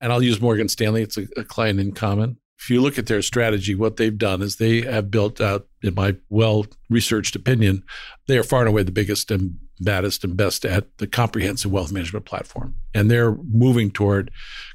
And 0.00 0.12
I'll 0.12 0.22
use 0.22 0.40
Morgan 0.40 0.68
Stanley. 0.68 1.02
It's 1.02 1.16
a, 1.16 1.28
a 1.36 1.44
client 1.44 1.78
in 1.78 1.92
common 1.92 2.38
if 2.64 2.70
you 2.70 2.80
look 2.80 2.98
at 2.98 3.06
their 3.06 3.20
strategy, 3.20 3.74
what 3.74 3.96
they've 3.98 4.16
done 4.16 4.40
is 4.40 4.56
they 4.56 4.80
have 4.80 5.10
built 5.10 5.38
out, 5.38 5.66
in 5.84 5.94
my 5.94 6.16
well 6.28 6.66
researched 6.90 7.36
opinion, 7.36 7.84
they 8.26 8.38
are 8.38 8.42
far 8.42 8.60
and 8.60 8.68
away 8.68 8.82
the 8.82 8.92
biggest 8.92 9.30
and 9.30 9.58
baddest 9.80 10.24
and 10.24 10.36
best 10.36 10.64
at 10.64 10.96
the 10.98 11.06
comprehensive 11.06 11.70
wealth 11.70 11.92
management 11.92 12.24
platform. 12.24 12.74
And 12.94 13.10
they're 13.10 13.36
moving 13.52 13.90
toward 13.90 14.30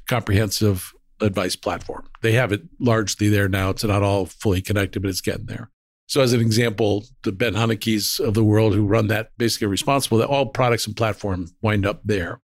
comprehensive 0.08 0.92
advice 1.20 1.56
platform. 1.56 2.08
They 2.22 2.32
have 2.32 2.52
it 2.52 2.62
largely 2.78 3.28
there 3.28 3.48
now. 3.48 3.70
It's 3.70 3.84
not 3.84 4.02
all 4.02 4.26
fully 4.26 4.62
connected, 4.62 5.02
but 5.02 5.08
it's 5.08 5.20
getting 5.20 5.46
there. 5.46 5.70
So, 6.06 6.20
as 6.22 6.32
an 6.32 6.40
example, 6.40 7.06
the 7.22 7.32
Ben 7.32 7.54
Honeke's 7.54 8.18
of 8.18 8.34
the 8.34 8.42
world 8.42 8.74
who 8.74 8.84
run 8.84 9.06
that 9.08 9.30
basically 9.38 9.68
responsible 9.68 10.18
that 10.18 10.28
all 10.28 10.46
products 10.46 10.86
and 10.86 10.96
platform 10.96 11.46
wind 11.62 11.86
up 11.86 12.00
there. 12.04 12.40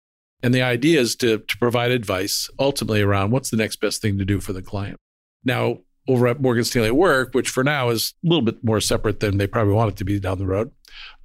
And 0.42 0.54
the 0.54 0.62
idea 0.62 1.00
is 1.00 1.14
to, 1.16 1.38
to 1.38 1.58
provide 1.58 1.90
advice 1.90 2.49
ultimately 2.58 3.02
around 3.02 3.30
what's 3.30 3.50
the 3.50 3.58
next 3.58 3.76
best 3.76 4.00
thing 4.00 4.16
to 4.16 4.25
do 4.25 4.40
for 4.40 4.54
the 4.54 4.62
client. 4.62 4.96
Now, 5.44 5.80
over 6.12 6.26
at 6.26 6.40
Morgan 6.40 6.64
Stanley 6.64 6.88
at 6.88 6.96
Work, 6.96 7.34
which 7.34 7.50
for 7.50 7.64
now 7.64 7.90
is 7.90 8.14
a 8.24 8.28
little 8.28 8.44
bit 8.44 8.62
more 8.62 8.80
separate 8.80 9.20
than 9.20 9.38
they 9.38 9.46
probably 9.46 9.74
want 9.74 9.92
it 9.92 9.96
to 9.96 10.04
be 10.04 10.18
down 10.20 10.38
the 10.38 10.46
road, 10.46 10.70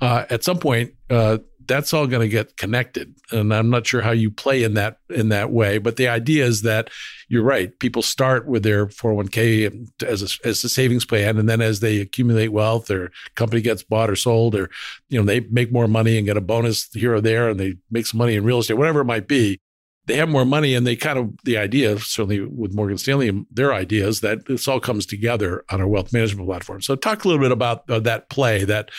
uh, 0.01 0.25
at 0.29 0.43
some 0.43 0.59
point, 0.59 0.93
uh, 1.09 1.39
that's 1.67 1.93
all 1.93 2.07
going 2.07 2.21
to 2.21 2.29
get 2.29 2.57
connected. 2.57 3.15
And 3.31 3.53
i'm 3.53 3.69
not 3.69 3.87
sure 3.87 4.01
how 4.01 4.11
you 4.11 4.29
play 4.29 4.63
in 4.63 4.75
that 4.75 4.99
in 5.09 5.29
that 5.29 5.51
way 5.51 5.77
but 5.77 5.95
the 5.95 6.07
idea 6.07 6.45
is 6.45 6.61
that 6.61 6.89
you're 7.27 7.43
right. 7.43 7.77
People 7.79 8.03
start 8.03 8.47
with 8.47 8.61
their 8.61 8.85
401k 8.85 10.03
as 10.03 10.21
a, 10.21 10.47
as 10.47 10.63
a 10.63 10.69
savings 10.69 11.05
plan 11.05 11.37
and 11.37 11.49
then 11.49 11.61
as 11.61 11.79
they 11.79 11.99
accumulate 11.99 12.49
wealth 12.49 12.87
their 12.87 13.09
company 13.35 13.61
gets 13.61 13.83
bought 13.83 14.09
or 14.09 14.15
sold 14.15 14.55
or 14.55 14.69
you 15.09 15.19
know 15.19 15.25
they 15.25 15.39
make 15.39 15.71
more 15.71 15.87
money 15.87 16.17
and 16.17 16.27
get 16.27 16.37
a 16.37 16.41
bonus 16.41 16.87
here 16.93 17.15
or 17.15 17.21
there 17.21 17.49
and 17.49 17.59
they 17.59 17.75
make 17.89 18.05
some 18.05 18.19
money 18.19 18.35
in 18.35 18.43
real 18.43 18.59
estate 18.59 18.75
whatever 18.75 19.01
it 19.01 19.05
might 19.05 19.27
be 19.27 19.59
they 20.07 20.15
have 20.15 20.29
more 20.29 20.45
money 20.45 20.73
and 20.75 20.85
they 20.85 20.95
kind 20.95 21.17
of 21.17 21.33
the 21.43 21.57
idea 21.57 21.97
certainly 21.99 22.41
with 22.41 22.73
morgan 22.73 22.97
stanley 22.97 23.45
their 23.51 23.73
idea 23.73 24.07
is 24.07 24.21
that 24.21 24.45
this 24.45 24.67
all 24.67 24.79
comes 24.79 25.05
together 25.05 25.63
on 25.69 25.81
our 25.81 25.87
wealth 25.87 26.13
management 26.13 26.47
platform. 26.47 26.81
So 26.81 26.95
talk 26.95 27.23
a 27.23 27.27
little 27.27 27.41
bit 27.41 27.51
about 27.51 27.89
uh, 27.89 27.99
that 28.01 28.29
play 28.29 28.63
that 28.65 28.91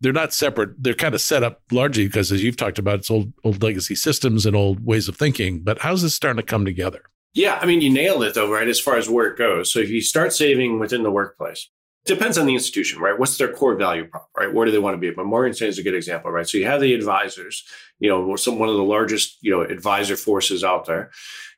they're 0.00 0.12
not 0.12 0.32
separate. 0.32 0.82
They're 0.82 0.94
kind 0.94 1.14
of 1.14 1.20
set 1.20 1.42
up 1.42 1.62
largely 1.70 2.06
because 2.06 2.32
as 2.32 2.42
you've 2.42 2.56
talked 2.56 2.78
about 2.78 3.00
it's 3.00 3.10
old 3.10 3.32
old 3.44 3.62
legacy 3.62 3.94
systems 3.94 4.46
and 4.46 4.56
old 4.56 4.84
ways 4.84 5.08
of 5.08 5.16
thinking 5.16 5.60
but 5.60 5.80
how's 5.80 6.02
this 6.02 6.14
starting 6.14 6.40
to 6.40 6.46
come 6.46 6.64
together? 6.64 7.02
Yeah 7.34 7.58
i 7.62 7.66
mean 7.66 7.80
you 7.80 7.90
nailed 7.90 8.22
it 8.24 8.34
though 8.34 8.52
right 8.52 8.68
as 8.68 8.80
far 8.80 8.96
as 8.96 9.08
where 9.08 9.28
it 9.28 9.38
goes. 9.38 9.72
So 9.72 9.78
if 9.78 9.90
you 9.90 10.00
start 10.00 10.32
saving 10.32 10.78
within 10.78 11.02
the 11.02 11.10
workplace 11.10 11.68
depends 12.04 12.36
on 12.36 12.46
the 12.46 12.54
institution, 12.54 13.00
right? 13.00 13.18
What's 13.18 13.38
their 13.38 13.52
core 13.52 13.76
value 13.76 14.06
prop, 14.06 14.28
right? 14.36 14.52
Where 14.52 14.66
do 14.66 14.72
they 14.72 14.78
want 14.78 14.94
to 14.94 14.98
be? 14.98 15.10
But 15.10 15.26
Morgan 15.26 15.54
Stanley 15.54 15.70
is 15.70 15.78
a 15.78 15.82
good 15.82 15.94
example, 15.94 16.30
right? 16.30 16.48
So 16.48 16.58
you 16.58 16.66
have 16.66 16.80
the 16.80 16.94
advisors, 16.94 17.64
you 17.98 18.08
know, 18.08 18.36
some 18.36 18.58
one 18.58 18.68
of 18.68 18.76
the 18.76 18.82
largest, 18.82 19.38
you 19.40 19.50
know, 19.50 19.62
advisor 19.62 20.16
forces 20.16 20.64
out 20.64 20.86
there. 20.86 21.10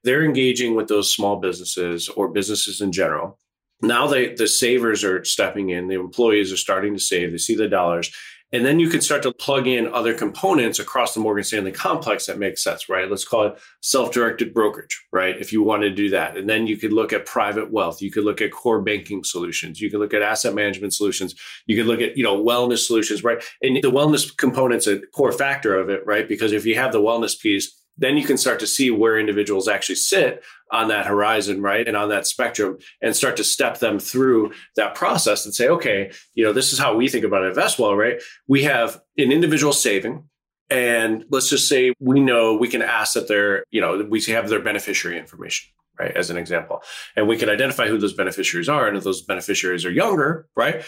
They're 0.03 0.25
engaging 0.25 0.75
with 0.75 0.89
those 0.89 1.13
small 1.13 1.37
businesses 1.37 2.09
or 2.11 2.29
businesses 2.29 2.81
in 2.81 2.93
general. 2.93 3.39
Now 3.81 4.07
they 4.07 4.35
the 4.35 4.47
savers 4.47 5.03
are 5.05 5.25
stepping 5.25 5.71
in, 5.71 5.89
the 5.89 5.95
employees 5.99 6.53
are 6.53 6.59
starting 6.59 6.95
to 6.95 7.01
save, 7.01 7.33
they 7.33 7.39
see 7.39 7.55
the 7.55 7.69
dollars, 7.69 8.11
and 8.55 8.65
then 8.65 8.79
you 8.79 8.89
can 8.89 9.01
start 9.01 9.25
to 9.25 9.33
plug 9.33 9.67
in 9.67 9.93
other 9.93 10.15
components 10.15 10.79
across 10.79 11.13
the 11.13 11.19
Morgan 11.19 11.43
Stanley 11.43 11.73
complex 11.73 12.27
that 12.27 12.39
makes 12.39 12.63
sense, 12.63 12.89
right? 12.89 13.11
Let's 13.11 13.25
call 13.25 13.49
it 13.49 13.59
self 13.83 14.13
directed 14.13 14.55
brokerage, 14.55 15.05
right? 15.13 15.37
If 15.37 15.53
you 15.53 15.65
want 15.65 15.83
to 15.83 15.91
do 15.91 16.09
that. 16.11 16.37
And 16.37 16.49
then 16.49 16.69
you 16.69 16.77
could 16.77 16.93
look 16.93 17.13
at 17.13 17.27
private 17.27 17.73
wealth. 17.73 18.01
You 18.01 18.13
could 18.13 18.23
look 18.23 18.41
at 18.41 18.53
core 18.53 18.81
banking 18.81 19.25
solutions. 19.25 19.81
You 19.81 19.91
could 19.91 19.99
look 19.99 20.15
at 20.15 20.23
asset 20.23 20.55
management 20.55 20.95
solutions. 20.95 21.35
You 21.67 21.77
could 21.77 21.87
look 21.87 22.01
at, 22.01 22.17
you 22.17 22.23
know, 22.23 22.41
wellness 22.41 22.87
solutions, 22.87 23.25
right? 23.25 23.43
And 23.61 23.77
the 23.77 23.91
wellness 23.91 24.35
component's 24.37 24.87
a 24.87 25.01
core 25.09 25.33
factor 25.33 25.77
of 25.77 25.91
it, 25.91 26.07
right? 26.07 26.29
Because 26.29 26.53
if 26.53 26.65
you 26.65 26.77
have 26.77 26.93
the 26.93 27.01
wellness 27.01 27.37
piece, 27.37 27.77
then 27.97 28.17
you 28.17 28.25
can 28.25 28.37
start 28.37 28.61
to 28.61 28.67
see 28.67 28.91
where 28.91 29.19
individuals 29.19 29.69
actually 29.69 29.95
sit 29.97 30.43
on 30.73 30.89
that 30.89 31.07
horizon, 31.07 31.63
right? 31.63 31.87
And 31.87 31.97
on 31.97 32.09
that 32.09 32.27
spectrum 32.27 32.79
and 33.01 33.15
start 33.15 33.37
to 33.37 33.45
step 33.45 33.79
them 33.79 33.99
through 33.99 34.53
that 34.77 34.95
process 34.95 35.45
and 35.45 35.55
say, 35.55 35.69
okay, 35.69 36.11
you 36.35 36.45
know, 36.45 36.53
this 36.53 36.73
is 36.73 36.79
how 36.79 36.97
we 36.97 37.09
think 37.09 37.25
about 37.25 37.43
InvestWell, 37.43 37.97
right? 37.97 38.21
We 38.49 38.65
have 38.65 39.01
an 39.17 39.31
individual 39.31 39.73
saving. 39.73 40.25
And 40.71 41.25
let's 41.31 41.51
just 41.51 41.69
say 41.69 41.93
we 42.01 42.21
know 42.21 42.57
we 42.57 42.69
can 42.69 42.83
ask 42.83 43.15
that 43.15 43.29
they're, 43.29 43.65
you 43.71 43.81
know, 43.81 44.05
we 44.09 44.21
have 44.23 44.49
their 44.49 44.61
beneficiary 44.61 45.19
information, 45.19 45.71
right? 46.01 46.17
As 46.17 46.31
an 46.31 46.37
example. 46.37 46.83
And 47.15 47.29
we 47.29 47.37
can 47.37 47.49
identify 47.49 47.87
who 47.87 47.99
those 47.99 48.15
beneficiaries 48.15 48.69
are. 48.69 48.89
And 48.89 48.97
if 48.97 49.05
those 49.05 49.23
beneficiaries 49.23 49.85
are 49.85 49.91
younger, 49.91 50.49
right? 50.57 50.83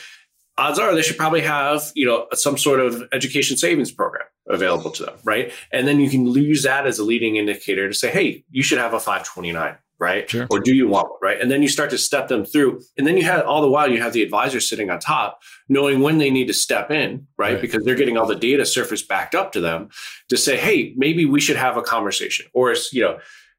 Odds 0.58 0.78
are 0.78 0.94
they 0.94 1.02
should 1.02 1.16
probably 1.16 1.40
have 1.40 1.92
you 1.94 2.06
know 2.06 2.26
some 2.32 2.56
sort 2.56 2.80
of 2.80 3.02
education 3.12 3.56
savings 3.56 3.90
program 3.90 4.26
available 4.48 4.90
to 4.90 5.04
them 5.04 5.16
right? 5.24 5.52
And 5.72 5.88
then 5.88 6.00
you 6.00 6.08
can 6.08 6.26
use 6.26 6.62
that 6.62 6.86
as 6.86 6.98
a 6.98 7.04
leading 7.04 7.36
indicator 7.36 7.88
to 7.88 7.94
say 7.94 8.10
hey 8.10 8.44
you 8.50 8.62
should 8.62 8.78
have 8.78 8.94
a 8.94 9.00
529 9.00 9.76
right? 9.98 10.28
Sure. 10.28 10.46
or 10.50 10.60
do 10.60 10.74
you 10.74 10.88
want 10.88 11.08
one? 11.08 11.18
Right? 11.22 11.40
And 11.40 11.50
then 11.50 11.62
you 11.62 11.68
start 11.68 11.90
to 11.90 11.98
step 11.98 12.28
them 12.28 12.44
through. 12.44 12.82
And 12.98 13.06
then 13.06 13.16
you 13.16 13.24
have 13.24 13.46
all 13.46 13.62
the 13.62 13.68
while 13.68 13.90
you 13.90 14.00
have 14.02 14.12
the 14.12 14.22
advisor 14.22 14.60
sitting 14.60 14.90
on 14.90 14.98
top 14.98 15.40
knowing 15.68 16.00
when 16.00 16.18
they 16.18 16.30
need 16.30 16.46
to 16.48 16.54
step 16.54 16.90
in 16.90 17.26
right, 17.36 17.54
right. 17.54 17.60
because 17.60 17.84
they're 17.84 17.94
getting 17.94 18.16
all 18.16 18.26
the 18.26 18.34
data 18.34 18.66
surface 18.66 19.02
backed 19.02 19.34
up 19.34 19.52
to 19.52 19.60
them 19.60 19.88
to 20.28 20.36
say 20.36 20.56
hey 20.56 20.92
maybe 20.96 21.24
we 21.24 21.40
should 21.40 21.56
have 21.56 21.76
a 21.76 21.82
conversation. 21.82 22.46
Or 22.52 22.74
you 22.92 23.02
know 23.02 23.18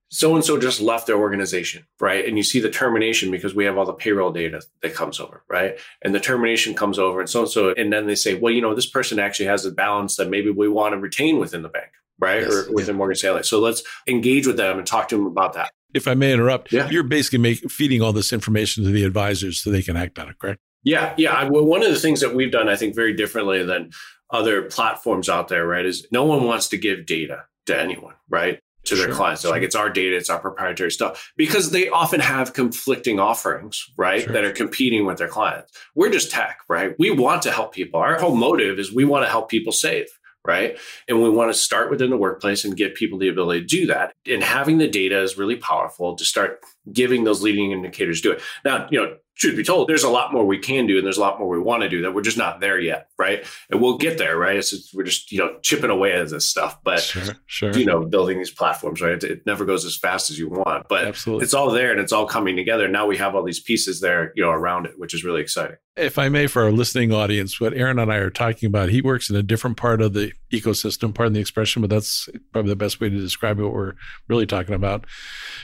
so 0.09 0.35
and 0.35 0.43
so 0.43 0.57
just 0.57 0.79
left 0.79 1.07
their 1.07 1.17
organization, 1.17 1.85
right? 1.99 2.25
And 2.25 2.37
you 2.37 2.43
see 2.43 2.59
the 2.59 2.69
termination 2.69 3.29
because 3.29 3.53
we 3.53 3.65
have 3.65 3.77
all 3.77 3.85
the 3.85 3.93
payroll 3.93 4.31
data 4.31 4.61
that 4.81 4.93
comes 4.93 5.19
over, 5.19 5.43
right? 5.49 5.77
And 6.01 6.15
the 6.15 6.19
termination 6.19 6.73
comes 6.73 6.97
over 6.97 7.19
and 7.19 7.29
so 7.29 7.41
and 7.41 7.49
so. 7.49 7.73
And 7.75 7.91
then 7.91 8.07
they 8.07 8.15
say, 8.15 8.35
well, 8.35 8.53
you 8.53 8.61
know, 8.61 8.73
this 8.73 8.89
person 8.89 9.19
actually 9.19 9.47
has 9.47 9.65
a 9.65 9.71
balance 9.71 10.15
that 10.15 10.29
maybe 10.29 10.49
we 10.49 10.69
want 10.69 10.93
to 10.93 10.99
retain 10.99 11.39
within 11.39 11.61
the 11.61 11.69
bank, 11.69 11.91
right? 12.19 12.41
Yes, 12.41 12.53
or 12.53 12.73
within 12.73 12.95
yeah. 12.95 12.99
Morgan 12.99 13.15
Stanley. 13.15 13.43
So 13.43 13.59
let's 13.59 13.83
engage 14.07 14.47
with 14.47 14.57
them 14.57 14.77
and 14.77 14.87
talk 14.87 15.09
to 15.09 15.17
them 15.17 15.25
about 15.25 15.53
that. 15.53 15.71
If 15.93 16.07
I 16.07 16.13
may 16.13 16.31
interrupt, 16.31 16.71
yeah. 16.71 16.89
you're 16.89 17.03
basically 17.03 17.39
make, 17.39 17.69
feeding 17.71 18.01
all 18.01 18.13
this 18.13 18.31
information 18.31 18.83
to 18.85 18.91
the 18.91 19.03
advisors 19.03 19.61
so 19.61 19.71
they 19.71 19.81
can 19.81 19.97
act 19.97 20.19
on 20.19 20.29
it, 20.29 20.39
correct? 20.39 20.59
Yeah. 20.83 21.13
Yeah. 21.17 21.33
I, 21.33 21.49
well, 21.49 21.65
one 21.65 21.83
of 21.83 21.89
the 21.89 21.99
things 21.99 22.21
that 22.21 22.33
we've 22.33 22.51
done, 22.51 22.69
I 22.69 22.75
think, 22.75 22.95
very 22.95 23.13
differently 23.13 23.63
than 23.63 23.91
other 24.31 24.63
platforms 24.63 25.27
out 25.27 25.47
there, 25.47 25.65
right, 25.65 25.85
is 25.85 26.07
no 26.11 26.23
one 26.23 26.43
wants 26.43 26.69
to 26.69 26.77
give 26.77 27.05
data 27.05 27.45
to 27.65 27.77
anyone, 27.77 28.13
right? 28.29 28.59
To 28.87 28.95
their 28.95 29.07
sure, 29.07 29.15
clients. 29.15 29.41
So 29.41 29.49
sure. 29.49 29.55
like 29.55 29.63
it's 29.63 29.75
our 29.75 29.89
data, 29.89 30.15
it's 30.15 30.29
our 30.29 30.39
proprietary 30.39 30.91
stuff 30.91 31.31
because 31.37 31.71
they 31.71 31.89
often 31.89 32.19
have 32.19 32.53
conflicting 32.53 33.19
offerings, 33.19 33.89
right? 33.97 34.23
Sure. 34.23 34.33
That 34.33 34.43
are 34.43 34.51
competing 34.51 35.05
with 35.05 35.17
their 35.17 35.27
clients. 35.27 35.71
We're 35.95 36.11
just 36.11 36.31
tech, 36.31 36.59
right? 36.67 36.95
We 36.99 37.11
want 37.11 37.41
to 37.43 37.51
help 37.51 37.73
people. 37.73 37.99
Our 37.99 38.19
whole 38.19 38.35
motive 38.35 38.79
is 38.79 38.93
we 38.93 39.05
want 39.05 39.25
to 39.25 39.29
help 39.29 39.49
people 39.49 39.71
save. 39.71 40.07
Right. 40.45 40.77
And 41.09 41.21
we 41.21 41.29
want 41.29 41.51
to 41.51 41.53
start 41.53 41.89
within 41.89 42.09
the 42.09 42.15
workplace 42.15 42.63
and 42.63 42.77
give 42.77 42.95
people 42.95 43.19
the 43.19 43.27
ability 43.27 43.61
to 43.61 43.65
do 43.67 43.87
that. 43.87 44.13
And 44.25 44.41
having 44.41 44.77
the 44.77 44.87
data 44.87 45.21
is 45.21 45.37
really 45.37 45.57
powerful 45.57 46.15
to 46.15 46.23
start 46.23 46.61
giving 46.89 47.25
those 47.25 47.41
leading 47.41 47.73
indicators 47.73 48.21
to 48.21 48.31
it. 48.31 48.41
Now, 48.63 48.87
you 48.89 48.97
know, 48.97 49.17
truth 49.37 49.55
be 49.55 49.63
told, 49.63 49.87
there's 49.87 50.03
a 50.03 50.09
lot 50.09 50.33
more 50.33 50.45
we 50.45 50.57
can 50.57 50.87
do 50.87 50.97
and 50.97 51.05
there's 51.05 51.17
a 51.17 51.21
lot 51.21 51.39
more 51.39 51.47
we 51.47 51.59
want 51.59 51.83
to 51.83 51.89
do 51.89 52.01
that 52.01 52.13
we're 52.13 52.21
just 52.21 52.37
not 52.37 52.59
there 52.59 52.79
yet, 52.79 53.09
right? 53.17 53.45
And 53.69 53.79
we'll 53.79 53.97
get 53.97 54.17
there, 54.17 54.37
right? 54.37 54.57
It's 54.57 54.71
just, 54.71 54.93
we're 54.93 55.03
just 55.03 55.31
you 55.31 55.39
know 55.39 55.57
chipping 55.61 55.89
away 55.89 56.13
at 56.13 56.29
this 56.29 56.45
stuff, 56.45 56.79
but 56.83 56.99
sure, 56.99 57.35
sure. 57.45 57.71
you 57.77 57.85
know 57.85 58.05
building 58.05 58.37
these 58.37 58.51
platforms, 58.51 59.01
right? 59.01 59.11
It, 59.11 59.23
it, 59.23 59.45
never 59.45 59.63
goes 59.63 59.85
as 59.85 59.95
fast 59.95 60.29
as 60.29 60.37
you 60.37 60.49
want, 60.49 60.87
but 60.89 61.05
Absolutely. 61.05 61.43
it's 61.43 61.53
all 61.53 61.71
there 61.71 61.91
and 61.91 62.01
it's 62.01 62.11
all 62.11 62.25
coming 62.25 62.55
together. 62.55 62.87
Now 62.87 63.05
we 63.05 63.15
have 63.17 63.33
all 63.33 63.43
these 63.43 63.61
pieces 63.61 64.01
there, 64.01 64.33
you 64.35 64.43
know, 64.43 64.49
around 64.49 64.85
it, 64.85 64.97
which 64.97 65.13
is 65.13 65.23
really 65.23 65.41
exciting. 65.41 65.77
If 65.95 66.19
I 66.19 66.29
may, 66.29 66.47
for 66.47 66.63
our 66.63 66.71
listening 66.71 67.13
audience, 67.13 67.61
what 67.61 67.73
Aaron 67.73 67.97
and 67.97 68.11
I 68.11 68.17
are 68.17 68.29
talking 68.29 68.67
about, 68.67 68.89
he 68.89 69.01
works 69.01 69.29
in 69.29 69.35
a 69.35 69.41
different 69.41 69.77
part 69.77 70.01
of 70.01 70.13
the 70.13 70.33
ecosystem, 70.51 71.13
pardon 71.13 71.33
the 71.33 71.39
expression, 71.39 71.81
but 71.81 71.89
that's 71.89 72.27
probably 72.51 72.69
the 72.69 72.75
best 72.75 72.99
way 72.99 73.09
to 73.09 73.17
describe 73.17 73.59
what 73.59 73.73
we're 73.73 73.93
really 74.27 74.45
talking 74.45 74.75
about. 74.75 75.05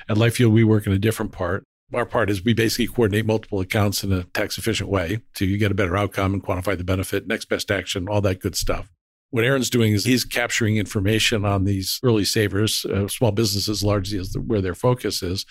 At 0.08 0.18
LifeYield, 0.18 0.52
we 0.52 0.64
work 0.64 0.88
in 0.88 0.94
a 0.94 1.00
different 1.00 1.34
part 1.34 1.66
our 1.94 2.06
part 2.06 2.30
is 2.30 2.44
we 2.44 2.54
basically 2.54 2.88
coordinate 2.88 3.26
multiple 3.26 3.60
accounts 3.60 4.04
in 4.04 4.12
a 4.12 4.24
tax 4.24 4.58
efficient 4.58 4.90
way 4.90 5.22
to 5.36 5.58
get 5.58 5.72
a 5.72 5.76
better 5.76 5.96
outcome 5.96 6.34
and 6.34 6.44
quantify 6.44 6.78
the 6.78 6.84
benefit, 6.84 7.28
next 7.28 7.46
best 7.46 7.72
action, 7.72 8.08
all 8.08 8.22
that 8.22 8.40
good 8.40 8.56
stuff. 8.56 8.92
What 9.30 9.44
Aaron's 9.44 9.70
doing 9.70 9.94
is 9.94 10.06
he's 10.06 10.26
capturing 10.26 10.78
information 10.78 11.44
on 11.44 11.64
these 11.64 12.00
early 12.04 12.24
savers, 12.24 12.86
uh, 12.86 13.08
small 13.08 13.32
businesses 13.32 13.84
largely 13.84 14.20
is 14.20 14.34
the, 14.34 14.40
where 14.40 14.62
their 14.62 14.76
focus 14.76 15.24
is, 15.24 15.46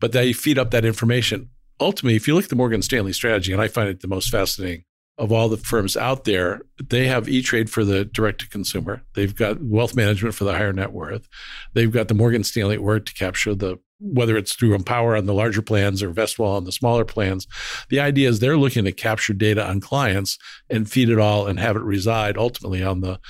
but 0.00 0.12
they 0.12 0.32
feed 0.32 0.58
up 0.58 0.70
that 0.72 0.84
information. 0.84 1.48
Ultimately, 1.80 2.16
if 2.16 2.28
you 2.28 2.34
look 2.34 2.44
at 2.44 2.50
the 2.50 2.56
Morgan 2.56 2.82
Stanley 2.82 3.14
strategy, 3.14 3.52
and 3.52 3.62
I 3.62 3.68
find 3.68 3.88
it 3.88 4.00
the 4.00 4.08
most 4.08 4.30
fascinating 4.30 4.84
of 5.22 5.30
all 5.30 5.48
the 5.48 5.56
firms 5.56 5.96
out 5.96 6.24
there, 6.24 6.62
they 6.84 7.06
have 7.06 7.28
E 7.28 7.42
Trade 7.42 7.70
for 7.70 7.84
the 7.84 8.04
direct 8.04 8.40
to 8.40 8.48
consumer. 8.48 9.02
They've 9.14 9.34
got 9.34 9.62
wealth 9.62 9.94
management 9.94 10.34
for 10.34 10.42
the 10.42 10.52
higher 10.52 10.72
net 10.72 10.92
worth. 10.92 11.28
They've 11.74 11.92
got 11.92 12.08
the 12.08 12.14
Morgan 12.14 12.42
Stanley 12.42 12.74
at 12.74 12.82
work 12.82 13.06
to 13.06 13.14
capture 13.14 13.54
the 13.54 13.78
whether 14.00 14.36
it's 14.36 14.56
through 14.56 14.74
Empower 14.74 15.14
on 15.14 15.26
the 15.26 15.32
larger 15.32 15.62
plans 15.62 16.02
or 16.02 16.10
Vestwell 16.10 16.56
on 16.56 16.64
the 16.64 16.72
smaller 16.72 17.04
plans. 17.04 17.46
The 17.88 18.00
idea 18.00 18.28
is 18.28 18.40
they're 18.40 18.56
looking 18.56 18.84
to 18.84 18.90
capture 18.90 19.32
data 19.32 19.64
on 19.64 19.78
clients 19.78 20.38
and 20.68 20.90
feed 20.90 21.08
it 21.08 21.20
all 21.20 21.46
and 21.46 21.60
have 21.60 21.76
it 21.76 21.82
reside 21.82 22.36
ultimately 22.36 22.82
on 22.82 23.00
the 23.00 23.20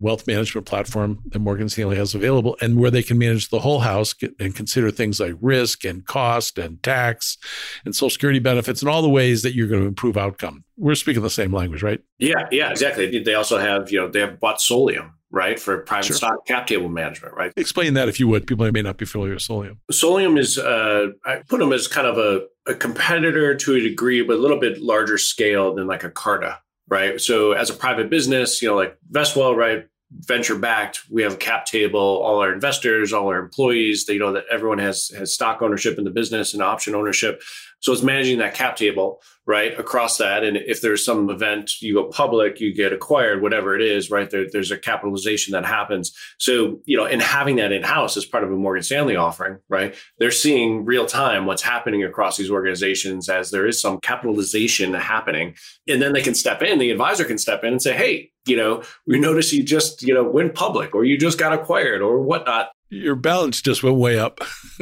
wealth 0.00 0.26
management 0.26 0.66
platform 0.66 1.20
that 1.26 1.38
Morgan 1.38 1.68
Stanley 1.68 1.96
has 1.96 2.14
available 2.14 2.56
and 2.60 2.80
where 2.80 2.90
they 2.90 3.02
can 3.02 3.18
manage 3.18 3.50
the 3.50 3.60
whole 3.60 3.80
house 3.80 4.14
and 4.38 4.54
consider 4.54 4.90
things 4.90 5.20
like 5.20 5.34
risk 5.40 5.84
and 5.84 6.06
cost 6.06 6.58
and 6.58 6.82
tax 6.82 7.38
and 7.84 7.94
social 7.94 8.10
security 8.10 8.38
benefits 8.38 8.82
and 8.82 8.88
all 8.88 9.02
the 9.02 9.08
ways 9.08 9.42
that 9.42 9.54
you're 9.54 9.68
going 9.68 9.82
to 9.82 9.86
improve 9.86 10.16
outcome. 10.16 10.64
We're 10.76 10.94
speaking 10.94 11.22
the 11.22 11.30
same 11.30 11.52
language, 11.52 11.82
right? 11.82 12.00
Yeah, 12.18 12.48
yeah, 12.50 12.70
exactly. 12.70 13.22
They 13.22 13.34
also 13.34 13.58
have, 13.58 13.92
you 13.92 14.00
know, 14.00 14.08
they 14.08 14.20
have 14.20 14.40
bought 14.40 14.58
Solium, 14.58 15.12
right, 15.30 15.60
for 15.60 15.78
private 15.80 16.06
sure. 16.06 16.16
stock 16.16 16.46
cap 16.46 16.66
table 16.66 16.88
management, 16.88 17.34
right? 17.34 17.52
Explain 17.56 17.94
that 17.94 18.08
if 18.08 18.18
you 18.18 18.26
would. 18.28 18.46
People 18.46 18.70
may 18.72 18.82
not 18.82 18.96
be 18.96 19.04
familiar 19.04 19.34
with 19.34 19.42
Solium. 19.42 19.76
Solium 19.92 20.38
is, 20.38 20.56
uh, 20.56 21.08
I 21.26 21.42
put 21.46 21.60
them 21.60 21.74
as 21.74 21.86
kind 21.86 22.06
of 22.06 22.16
a, 22.16 22.46
a 22.70 22.74
competitor 22.74 23.54
to 23.54 23.74
a 23.74 23.80
degree, 23.80 24.22
but 24.22 24.36
a 24.36 24.38
little 24.40 24.58
bit 24.58 24.80
larger 24.80 25.18
scale 25.18 25.74
than 25.74 25.86
like 25.86 26.04
a 26.04 26.10
Carta, 26.10 26.58
right? 26.90 27.20
So 27.20 27.52
as 27.52 27.70
a 27.70 27.74
private 27.74 28.10
business, 28.10 28.60
you 28.60 28.68
know, 28.68 28.76
like 28.76 28.98
Vestwell, 29.10 29.56
right? 29.56 29.86
Venture 30.12 30.58
backed, 30.58 31.02
we 31.08 31.22
have 31.22 31.34
a 31.34 31.36
cap 31.36 31.66
table, 31.66 32.00
all 32.00 32.40
our 32.40 32.52
investors, 32.52 33.12
all 33.12 33.28
our 33.28 33.38
employees, 33.38 34.06
they 34.06 34.18
know 34.18 34.32
that 34.32 34.44
everyone 34.50 34.78
has 34.78 35.08
has 35.16 35.32
stock 35.32 35.62
ownership 35.62 35.98
in 35.98 36.04
the 36.04 36.10
business 36.10 36.52
and 36.52 36.62
option 36.62 36.96
ownership. 36.96 37.42
So 37.78 37.92
it's 37.92 38.02
managing 38.02 38.38
that 38.38 38.54
cap 38.54 38.76
table, 38.76 39.22
right, 39.46 39.78
across 39.78 40.18
that. 40.18 40.44
And 40.44 40.56
if 40.56 40.82
there's 40.82 41.04
some 41.04 41.30
event, 41.30 41.80
you 41.80 41.94
go 41.94 42.04
public, 42.04 42.60
you 42.60 42.74
get 42.74 42.92
acquired, 42.92 43.40
whatever 43.40 43.74
it 43.74 43.82
is, 43.82 44.10
right, 44.10 44.28
there, 44.28 44.46
there's 44.50 44.70
a 44.70 44.76
capitalization 44.76 45.52
that 45.52 45.64
happens. 45.64 46.14
So, 46.38 46.80
you 46.84 46.96
know, 46.96 47.06
and 47.06 47.22
having 47.22 47.56
that 47.56 47.72
in 47.72 47.82
house 47.82 48.16
as 48.16 48.26
part 48.26 48.44
of 48.44 48.50
a 48.50 48.56
Morgan 48.56 48.82
Stanley 48.82 49.16
offering, 49.16 49.58
right, 49.68 49.94
they're 50.18 50.30
seeing 50.30 50.84
real 50.84 51.06
time 51.06 51.46
what's 51.46 51.62
happening 51.62 52.04
across 52.04 52.36
these 52.36 52.50
organizations 52.50 53.28
as 53.28 53.50
there 53.50 53.66
is 53.66 53.80
some 53.80 53.98
capitalization 54.00 54.92
happening. 54.92 55.54
And 55.88 56.02
then 56.02 56.12
they 56.12 56.22
can 56.22 56.34
step 56.34 56.62
in, 56.62 56.78
the 56.78 56.90
advisor 56.90 57.24
can 57.24 57.38
step 57.38 57.64
in 57.64 57.74
and 57.74 57.82
say, 57.82 57.96
hey, 57.96 58.29
you 58.46 58.56
know, 58.56 58.82
we 59.06 59.18
notice 59.18 59.52
you 59.52 59.62
just, 59.62 60.02
you 60.02 60.14
know, 60.14 60.24
went 60.24 60.54
public 60.54 60.94
or 60.94 61.04
you 61.04 61.18
just 61.18 61.38
got 61.38 61.52
acquired 61.52 62.00
or 62.00 62.20
whatnot 62.20 62.70
your 62.90 63.14
balance 63.14 63.62
just 63.62 63.82
went 63.82 63.96
way 63.96 64.18
up. 64.18 64.40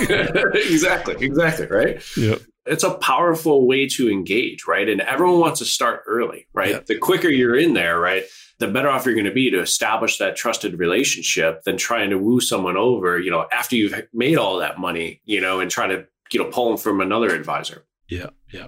exactly, 0.00 1.16
exactly, 1.20 1.66
right? 1.66 2.02
Yeah. 2.16 2.36
It's 2.64 2.84
a 2.84 2.94
powerful 2.94 3.66
way 3.66 3.88
to 3.88 4.10
engage, 4.10 4.66
right? 4.66 4.88
And 4.88 5.00
everyone 5.00 5.40
wants 5.40 5.58
to 5.58 5.64
start 5.64 6.02
early, 6.06 6.46
right? 6.52 6.70
Yeah. 6.70 6.80
The 6.86 6.96
quicker 6.96 7.28
you're 7.28 7.56
in 7.56 7.74
there, 7.74 7.98
right? 7.98 8.24
The 8.58 8.68
better 8.68 8.88
off 8.88 9.04
you're 9.04 9.14
going 9.14 9.26
to 9.26 9.32
be 9.32 9.50
to 9.50 9.60
establish 9.60 10.18
that 10.18 10.36
trusted 10.36 10.78
relationship 10.78 11.62
than 11.64 11.76
trying 11.76 12.10
to 12.10 12.18
woo 12.18 12.40
someone 12.40 12.76
over, 12.76 13.18
you 13.18 13.30
know, 13.30 13.46
after 13.52 13.74
you've 13.74 14.00
made 14.12 14.38
all 14.38 14.58
that 14.58 14.78
money, 14.78 15.20
you 15.24 15.40
know, 15.40 15.58
and 15.58 15.70
try 15.70 15.88
to, 15.88 16.06
you 16.32 16.42
know, 16.42 16.50
pull 16.50 16.68
them 16.68 16.78
from 16.78 17.00
another 17.00 17.34
advisor. 17.34 17.84
Yeah, 18.12 18.30
yeah. 18.52 18.66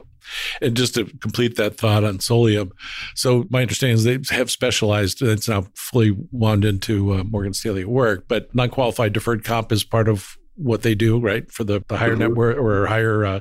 And 0.62 0.74
just 0.74 0.94
to 0.94 1.04
complete 1.20 1.56
that 1.56 1.76
thought 1.76 2.02
on 2.02 2.16
Solium, 2.16 2.70
so 3.14 3.44
my 3.50 3.60
understanding 3.60 3.96
is 3.96 4.04
they 4.04 4.18
have 4.34 4.50
specialized, 4.50 5.20
and 5.20 5.30
it's 5.30 5.48
now 5.48 5.66
fully 5.74 6.16
wound 6.32 6.64
into 6.64 7.12
uh, 7.12 7.24
Morgan 7.24 7.52
Stanley 7.52 7.84
work, 7.84 8.24
but 8.26 8.54
non 8.54 8.70
qualified 8.70 9.12
deferred 9.12 9.44
comp 9.44 9.70
is 9.70 9.84
part 9.84 10.08
of 10.08 10.38
what 10.56 10.80
they 10.80 10.94
do, 10.94 11.18
right? 11.18 11.50
For 11.52 11.62
the, 11.62 11.84
the 11.88 11.98
higher 11.98 12.12
mm-hmm. 12.12 12.20
net 12.20 12.34
worth 12.34 12.56
or 12.56 12.86
higher 12.86 13.26
uh, 13.26 13.40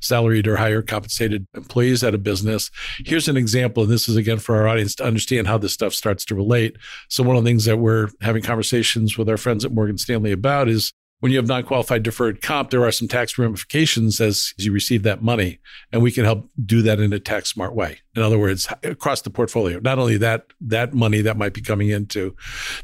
salaried 0.00 0.46
or 0.46 0.56
higher 0.56 0.80
compensated 0.80 1.46
employees 1.54 2.02
at 2.02 2.14
a 2.14 2.18
business. 2.18 2.70
Here's 3.04 3.28
an 3.28 3.36
example, 3.36 3.82
and 3.82 3.92
this 3.92 4.08
is 4.08 4.16
again 4.16 4.38
for 4.38 4.56
our 4.56 4.68
audience 4.68 4.94
to 4.96 5.04
understand 5.04 5.48
how 5.48 5.58
this 5.58 5.74
stuff 5.74 5.92
starts 5.92 6.24
to 6.26 6.34
relate. 6.34 6.78
So, 7.10 7.22
one 7.22 7.36
of 7.36 7.44
the 7.44 7.50
things 7.50 7.66
that 7.66 7.76
we're 7.76 8.08
having 8.22 8.42
conversations 8.42 9.18
with 9.18 9.28
our 9.28 9.36
friends 9.36 9.66
at 9.66 9.72
Morgan 9.72 9.98
Stanley 9.98 10.32
about 10.32 10.68
is 10.68 10.94
when 11.26 11.32
you 11.32 11.38
have 11.38 11.48
non-qualified 11.48 12.04
deferred 12.04 12.40
comp, 12.40 12.70
there 12.70 12.84
are 12.84 12.92
some 12.92 13.08
tax 13.08 13.36
ramifications 13.36 14.20
as 14.20 14.54
you 14.58 14.70
receive 14.70 15.02
that 15.02 15.24
money, 15.24 15.58
and 15.90 16.00
we 16.00 16.12
can 16.12 16.24
help 16.24 16.48
do 16.64 16.82
that 16.82 17.00
in 17.00 17.12
a 17.12 17.18
tax 17.18 17.50
smart 17.50 17.74
way. 17.74 17.98
In 18.14 18.22
other 18.22 18.38
words, 18.38 18.68
across 18.84 19.22
the 19.22 19.30
portfolio, 19.30 19.80
not 19.80 19.98
only 19.98 20.18
that 20.18 20.46
that 20.60 20.94
money 20.94 21.22
that 21.22 21.36
might 21.36 21.52
be 21.52 21.60
coming 21.60 21.88
into 21.88 22.36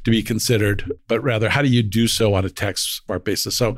to 0.03 0.11
be 0.11 0.25
considered, 0.25 0.91
but 1.07 1.23
rather 1.23 1.49
how 1.49 1.63
do 1.63 1.69
you 1.69 1.85
do 1.85 2.09
so 2.09 2.35
on 2.35 2.45
a 2.45 2.51
tax 2.51 3.01
smart 3.07 3.25
basis? 3.25 3.57
So, 3.57 3.77